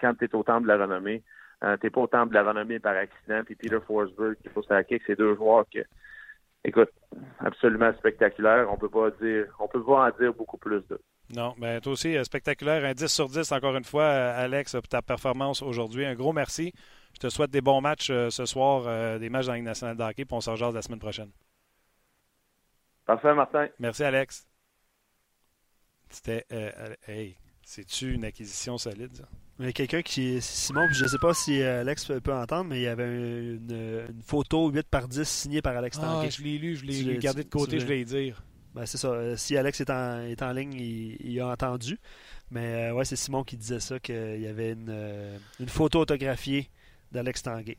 [0.00, 1.22] quand tu es au temps de la renommée,
[1.62, 3.42] euh, t'es pas au temple de la renommée par accident.
[3.44, 5.80] Puis Peter Forsberg, qui faut kick, c'est deux joueurs que,
[6.64, 6.90] écoute,
[7.38, 8.66] absolument spectaculaire.
[8.70, 11.00] On peut pas dire, on peut pas en dire beaucoup plus d'eux.
[11.34, 12.84] Non, mais toi aussi, euh, spectaculaire.
[12.84, 16.04] Un 10 sur 10, encore une fois, euh, Alex, pour ta performance aujourd'hui.
[16.04, 16.72] Un gros merci.
[17.14, 20.02] Je te souhaite des bons matchs ce soir, des matchs dans la Ligue nationale de
[20.02, 21.30] hockey, puis on se rejoint la semaine prochaine.
[23.06, 23.68] Parfait, Martin.
[23.78, 24.46] Merci, Alex.
[26.10, 26.44] C'était.
[27.08, 29.24] hey, c'est-tu une acquisition solide, ça?
[29.58, 30.40] Il y a quelqu'un qui.
[30.40, 34.06] Simon, je ne sais pas si euh, Alex peut entendre, mais il y avait une,
[34.24, 37.48] photo 8 par 10 signée par Alex ah, je l'ai lu, je l'ai gardé de
[37.48, 38.44] côté, je vais y dire.
[38.74, 39.08] Ben, c'est ça.
[39.08, 41.98] Euh, si Alex est en, est en ligne, il, a entendu.
[42.52, 46.70] Mais euh, ouais, c'est Simon qui disait ça, qu'il y avait une, une photo autographiée
[47.10, 47.78] d'Alex Tanguay.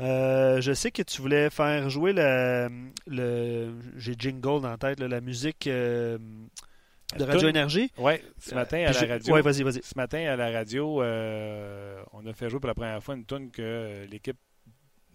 [0.00, 2.68] je sais que tu voulais faire jouer le.
[3.06, 5.66] le J'ai jingle dans la tête, la musique
[7.18, 7.90] de Radio Énergie?
[7.98, 9.34] Oui, ce matin à la radio.
[9.34, 9.82] Oui, vas-y, vas-y.
[9.82, 13.24] Ce matin à la radio, euh, on a fait jouer pour la première fois une
[13.24, 14.38] tune que l'équipe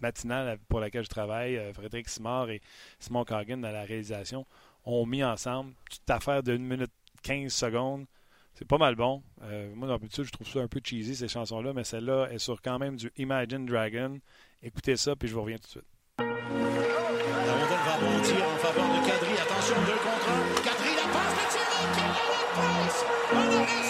[0.00, 2.60] matinale pour laquelle je travaille, euh, Frédéric Simard et
[2.98, 4.46] Simon Cargan dans la réalisation,
[4.84, 6.92] ont mis ensemble toute affaire de 1 minute
[7.22, 8.06] 15 secondes.
[8.54, 9.22] C'est pas mal bon.
[9.42, 12.60] Euh, moi, d'habitude, je trouve ça un peu cheesy, ces chansons-là, mais celle-là est sur
[12.60, 14.18] quand même du Imagine Dragon.
[14.62, 15.84] Écoutez ça, puis je vous reviens tout de suite.
[18.76, 18.87] La
[23.28, 23.87] Price!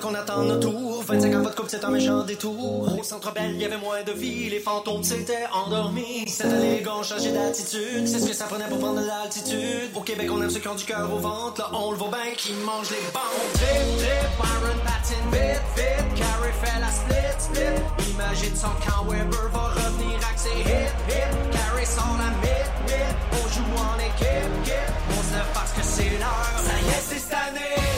[0.00, 1.02] Qu'on attend notre tour.
[1.02, 2.98] 25 ans, votre couple, c'est un méchant détour.
[2.98, 4.48] Au centre belle, il y avait moins de vie.
[4.48, 6.28] Les fantômes s'étaient endormis.
[6.28, 8.06] Cette année, ont changé d'attitude.
[8.06, 9.90] C'est ce que ça prenait pour prendre de l'altitude.
[9.96, 11.60] Au Québec, on aime ceux qui ont du cœur au ventre.
[11.60, 13.22] Là, on le voit bien qui mange les bandes.
[13.54, 16.14] Drip, drip, Byron patine vite, vite.
[16.14, 18.12] Carrie fait la split, split.
[18.12, 21.50] Imagine son camp Weber va revenir avec ses hit, hit.
[21.50, 23.16] Carrie sort la mythe, mythe.
[23.32, 24.94] On joue en équipe, équipe.
[25.10, 26.54] On se lève parce que c'est l'heure.
[26.62, 27.97] Ça y est, c'est cette année.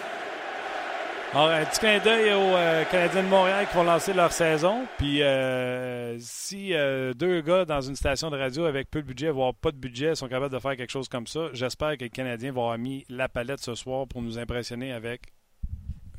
[1.33, 4.85] Alors, un petit clin d'œil aux euh, Canadiens de Montréal qui vont lancer leur saison.
[4.97, 9.29] Puis, euh, si euh, deux gars dans une station de radio avec peu de budget,
[9.29, 12.09] voire pas de budget, sont capables de faire quelque chose comme ça, j'espère que les
[12.09, 15.21] Canadiens vont avoir mis la palette ce soir pour nous impressionner avec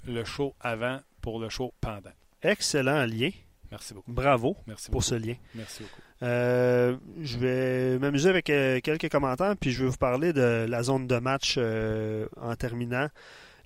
[0.07, 2.11] le show avant pour le show pendant.
[2.41, 3.29] Excellent lien.
[3.71, 4.13] Merci beaucoup.
[4.13, 5.05] Bravo Merci pour beaucoup.
[5.05, 5.35] ce lien.
[5.55, 6.01] Merci beaucoup.
[6.23, 10.83] Euh, je vais m'amuser avec euh, quelques commentaires, puis je vais vous parler de la
[10.83, 13.09] zone de match euh, en terminant.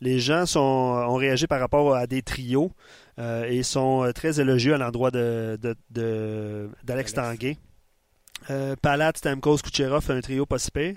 [0.00, 2.70] Les gens sont, ont réagi par rapport à des trios
[3.18, 7.14] euh, et sont euh, très élogieux à l'endroit de, de- de- d'Alex.
[7.14, 7.56] Tanguay.
[8.50, 10.96] Euh, Palat, Stamkos, Kucherov fait un trio pas si pire,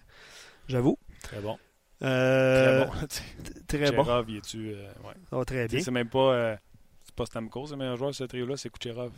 [0.68, 0.97] j'avoue.
[1.24, 1.58] Très bon.
[2.04, 3.08] Euh, Très bon.
[3.68, 4.04] Très bon.
[4.04, 4.70] Kucherov, il est-tu.
[4.74, 5.14] euh, ouais.
[5.32, 5.80] Va très bien.
[5.82, 6.34] C'est même pas.
[6.34, 6.56] euh,
[7.04, 9.12] c'est pas Stamkos, le meilleur joueur de ce trio-là, c'est Kucherov.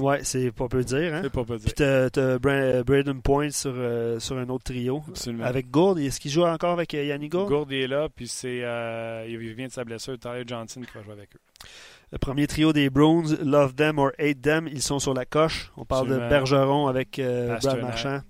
[0.00, 1.14] Ouais, c'est pas peu dire.
[1.14, 1.20] Hein?
[1.22, 1.64] C'est pas pas dire.
[1.66, 5.02] Puis t'as, t'as Bra- Braden Point sur, euh, sur un autre trio.
[5.08, 5.44] Absolument.
[5.44, 7.48] Avec Gould, est-ce qu'il joue encore avec euh, Yannick Gould?
[7.48, 8.60] Gourde est là, puis c'est.
[8.64, 11.40] euh, il vient de sa blessure, Tyler Johnson qui va jouer avec eux.
[12.12, 15.72] Le premier trio des Bruins, Love Them or Hate Them, ils sont sur la coche.
[15.76, 16.16] On parle de.
[16.16, 17.80] Bergeron avec euh, Brad.
[17.80, 18.20] Marchand.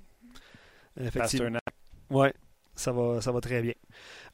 [1.00, 1.22] Effectivement.
[1.22, 1.62] Pasternak.
[2.10, 2.32] Ouais,
[2.74, 3.72] ça va, ça va très bien.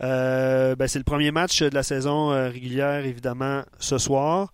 [0.02, 4.52] Euh, ben, c'est le premier match de la saison régulière, évidemment, ce soir.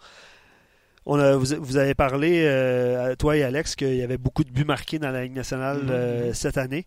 [1.06, 4.42] On a, vous, vous avez parlé, euh, à toi et Alex, qu'il y avait beaucoup
[4.44, 5.90] de buts marqués dans la Ligue nationale Mhm.
[5.90, 6.84] euh, cette année.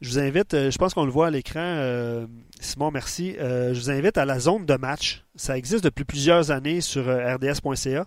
[0.00, 2.26] Je vous invite, euh, je pense qu'on le voit à l'écran, euh,
[2.60, 3.36] Simon, merci.
[3.38, 5.24] Euh, je vous invite à la zone de match.
[5.36, 8.06] Ça existe depuis plusieurs années sur euh, rds.ca.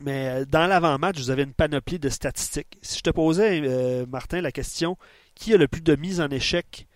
[0.00, 2.78] Mais euh, dans l'avant-match, vous avez une panoplie de statistiques.
[2.82, 4.96] Si je te posais, euh, Martin, la question
[5.36, 6.88] qui a le plus de mises en échec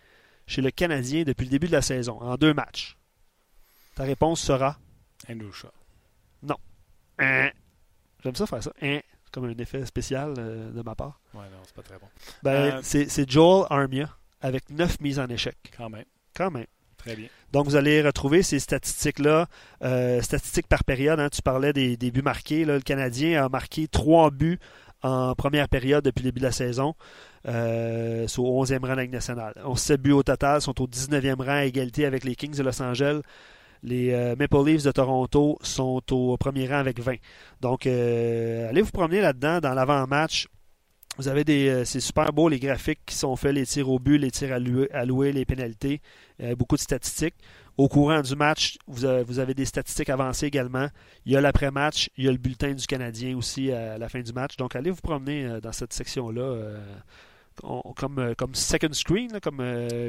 [0.48, 2.96] chez le Canadien depuis le début de la saison, en deux matchs?
[3.94, 4.78] Ta réponse sera?
[5.30, 5.68] Andrew Shaw.
[6.48, 6.54] Hein.
[8.22, 8.72] J'aime ça faire ça.
[8.82, 9.00] Hein.
[9.24, 11.20] C'est comme un effet spécial euh, de ma part.
[11.34, 12.06] Ouais, non, c'est pas très bon.
[12.42, 14.08] Ben, Euh, c'est, c'est Joel Armia
[14.40, 15.56] avec neuf mises en échec.
[15.76, 16.04] Quand même.
[16.34, 16.66] Quand même.
[16.96, 17.28] Très bien.
[17.52, 19.46] Donc, vous allez retrouver ces statistiques-là,
[19.84, 21.20] euh, statistiques par période.
[21.20, 21.28] hein.
[21.30, 22.64] Tu parlais des, des buts marqués.
[22.64, 22.74] là.
[22.74, 24.58] Le Canadien a marqué trois buts
[25.02, 26.94] en première période depuis le début de la saison.
[27.46, 29.54] Euh, c'est au 11e rang de la Ligue nationale.
[29.76, 32.82] 7 buts au total, sont au 19e rang à égalité avec les Kings de Los
[32.82, 33.20] Angeles.
[33.82, 37.14] Les euh, Maple Leafs de Toronto sont au premier rang avec 20.
[37.60, 40.48] Donc, euh, allez vous promener là-dedans dans l'avant-match.
[41.16, 43.98] Vous avez des, euh, c'est super beau les graphiques qui sont faits, les tirs au
[43.98, 46.00] but, les tirs alloués, alloués les pénalités,
[46.56, 47.34] beaucoup de statistiques.
[47.76, 50.88] Au courant du match, vous avez, vous avez des statistiques avancées également.
[51.26, 54.20] Il y a l'après-match, il y a le bulletin du Canadien aussi à la fin
[54.20, 54.56] du match.
[54.56, 56.72] Donc, allez vous promener dans cette section-là,
[57.62, 59.62] on- comme, comme second screen, là, comme,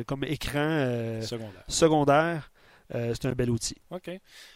[0.07, 1.63] comme écran Secondaire.
[1.67, 2.51] secondaire.
[2.95, 3.75] Euh, c'est un bel outil.
[3.91, 4.09] OK.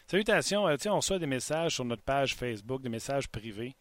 [0.07, 0.67] Salutations.
[0.67, 3.75] Euh, tiens, on reçoit des messages sur notre page Facebook, des messages privés.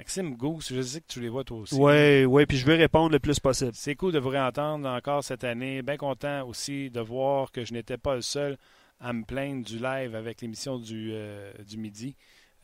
[0.00, 1.74] Maxime Gousse, je sais que tu les vois toi aussi.
[1.74, 3.72] Oui, oui, puis je vais répondre le plus possible.
[3.74, 5.82] C'est cool de vous réentendre encore cette année.
[5.82, 8.56] Bien content aussi de voir que je n'étais pas le seul
[8.98, 12.16] à me plaindre du live avec l'émission du, euh, du midi.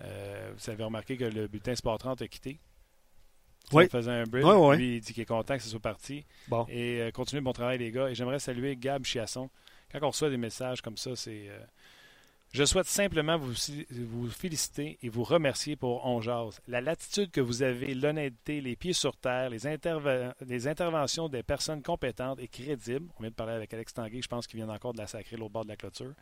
[0.03, 2.59] Euh, vous avez remarqué que le bulletin Sport 30 a quitté.
[3.73, 3.85] Oui.
[3.85, 4.45] Ça faisait un bridge.
[4.45, 4.77] Oui, oui.
[4.77, 6.25] Lui, il dit qu'il est content que ce soit parti.
[6.49, 6.65] Bon.
[6.71, 8.09] Et euh, continuez le bon travail, les gars.
[8.09, 9.51] Et j'aimerais saluer Gab Chiasson.
[9.93, 11.49] Quand on reçoit des messages comme ça, c'est.
[11.49, 11.59] euh,
[12.53, 13.53] je souhaite simplement vous,
[13.91, 16.61] vous féliciter et vous remercier pour On Jase.
[16.69, 21.43] La latitude que vous avez, l'honnêteté, les pieds sur terre, les, interve- les interventions des
[21.43, 23.09] personnes compétentes et crédibles.
[23.19, 25.37] On vient de parler avec Alex Tanguay, je pense qu'il vient encore de la sacrer
[25.37, 26.13] l'autre bord de la clôture.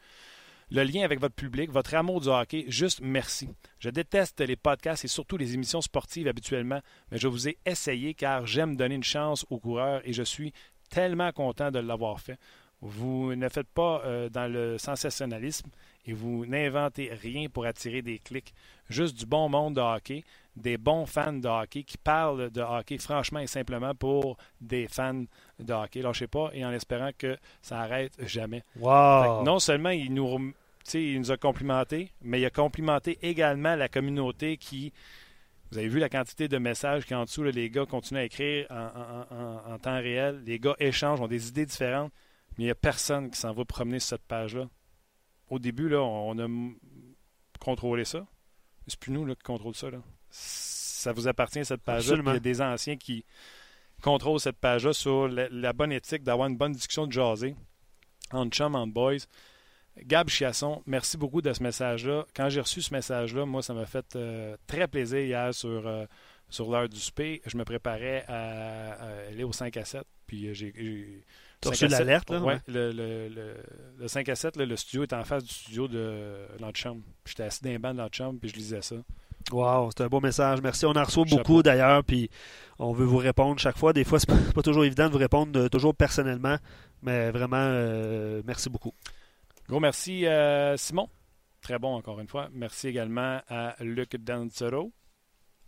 [0.71, 3.51] Le lien avec votre public, votre amour du hockey, juste merci.
[3.79, 8.15] Je déteste les podcasts et surtout les émissions sportives habituellement, mais je vous ai essayé
[8.15, 10.53] car j'aime donner une chance aux coureurs et je suis
[10.89, 12.39] tellement content de l'avoir fait.
[12.87, 15.71] Vous ne faites pas euh, dans le sensationnalisme
[16.07, 18.53] et vous n'inventez rien pour attirer des clics.
[18.91, 20.23] Juste du bon monde de hockey,
[20.55, 25.25] des bons fans de hockey qui parlent de hockey franchement et simplement pour des fans
[25.59, 26.03] de hockey.
[26.03, 28.63] Lâchez pas et en espérant que ça arrête jamais.
[28.79, 29.43] Wow!
[29.45, 30.53] non seulement il nous,
[30.93, 34.93] il a complimenté, mais il a complimenté également la communauté qui.
[35.73, 38.25] Vous avez vu la quantité de messages qui en dessous, là, les gars continuent à
[38.25, 39.37] écrire en, en-
[39.71, 40.43] en- en temps réel.
[40.45, 42.13] Les gars échangent, ont des idées différentes,
[42.57, 44.69] mais il n'y a personne qui s'en va promener sur cette page-là.
[45.49, 46.49] Au début, là, on a
[47.61, 48.27] contrôlé ça.
[48.87, 49.91] C'est plus nous là, qui contrôlons ça.
[49.91, 49.99] Là.
[50.31, 52.17] Ça vous appartient, cette page-là.
[52.19, 53.25] Il y a des anciens qui
[54.03, 57.55] contrôlent cette page-là sur la, la bonne éthique d'avoir une bonne discussion de jaser
[58.33, 59.27] entre chum, entre boys.
[60.03, 62.27] Gab Chiasson, merci beaucoup de ce message-là.
[62.35, 66.05] Quand j'ai reçu ce message-là, moi, ça m'a fait euh, très plaisir hier sur, euh,
[66.49, 67.43] sur l'heure du souper.
[67.47, 70.03] Je me préparais à, à aller au 5 à 7.
[70.27, 71.25] Puis euh, j'ai.
[71.65, 72.61] J'ai- T'as 5 reçu à 7, l'alerte, là, ouais.
[72.69, 73.57] Le, le- le-
[73.99, 77.03] le 5 à 7, là, le studio est en face du studio de l'antichambre.
[77.27, 78.97] J'étais assis dans les bancs de l'antichambre, puis je lisais ça.
[79.53, 80.63] Wow, c'est un beau message.
[80.63, 80.87] Merci.
[80.87, 81.37] On en reçoit Chapeau.
[81.37, 82.31] beaucoup d'ailleurs, puis
[82.79, 83.93] on veut vous répondre chaque fois.
[83.93, 86.57] Des fois, c'est pas, pas toujours évident de vous répondre euh, toujours personnellement,
[87.03, 88.93] mais vraiment, euh, merci beaucoup.
[89.69, 91.09] Gros merci, euh, Simon.
[91.61, 92.49] Très bon, encore une fois.
[92.53, 94.93] Merci également à Luc Danzero.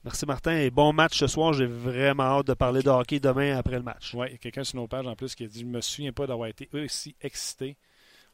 [0.07, 1.52] Merci Martin et bon match ce soir.
[1.52, 4.14] J'ai vraiment hâte de parler de hockey demain après le match.
[4.14, 5.80] Oui, il y a quelqu'un sur nos pages en plus qui a dit Je me
[5.80, 7.76] souviens pas d'avoir été aussi excité.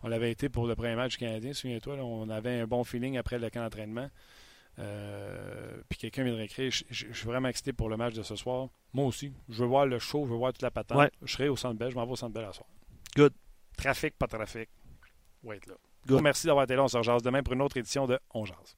[0.02, 1.94] On l'avait été pour le premier match canadien, souviens-toi.
[1.94, 4.10] on avait un bon feeling après le camp d'entraînement.
[4.78, 8.12] Euh, puis quelqu'un vient de réécrire je, je- je suis vraiment excité pour le match
[8.14, 8.68] de ce soir.
[8.92, 9.32] Moi aussi.
[9.48, 10.98] Je veux voir le show, je veux voir toute la patente.
[10.98, 11.10] Ouais.
[11.22, 12.68] Je serai au centre belle, je m'en vais au centre belle à soir.
[13.16, 13.32] Good.
[13.78, 14.68] Trafic, pas trafic.
[15.50, 15.74] Être là.
[16.06, 16.20] Good.
[16.22, 16.84] Merci d'avoir été là.
[16.84, 18.76] On se rejase demain pour une autre édition de On Jase.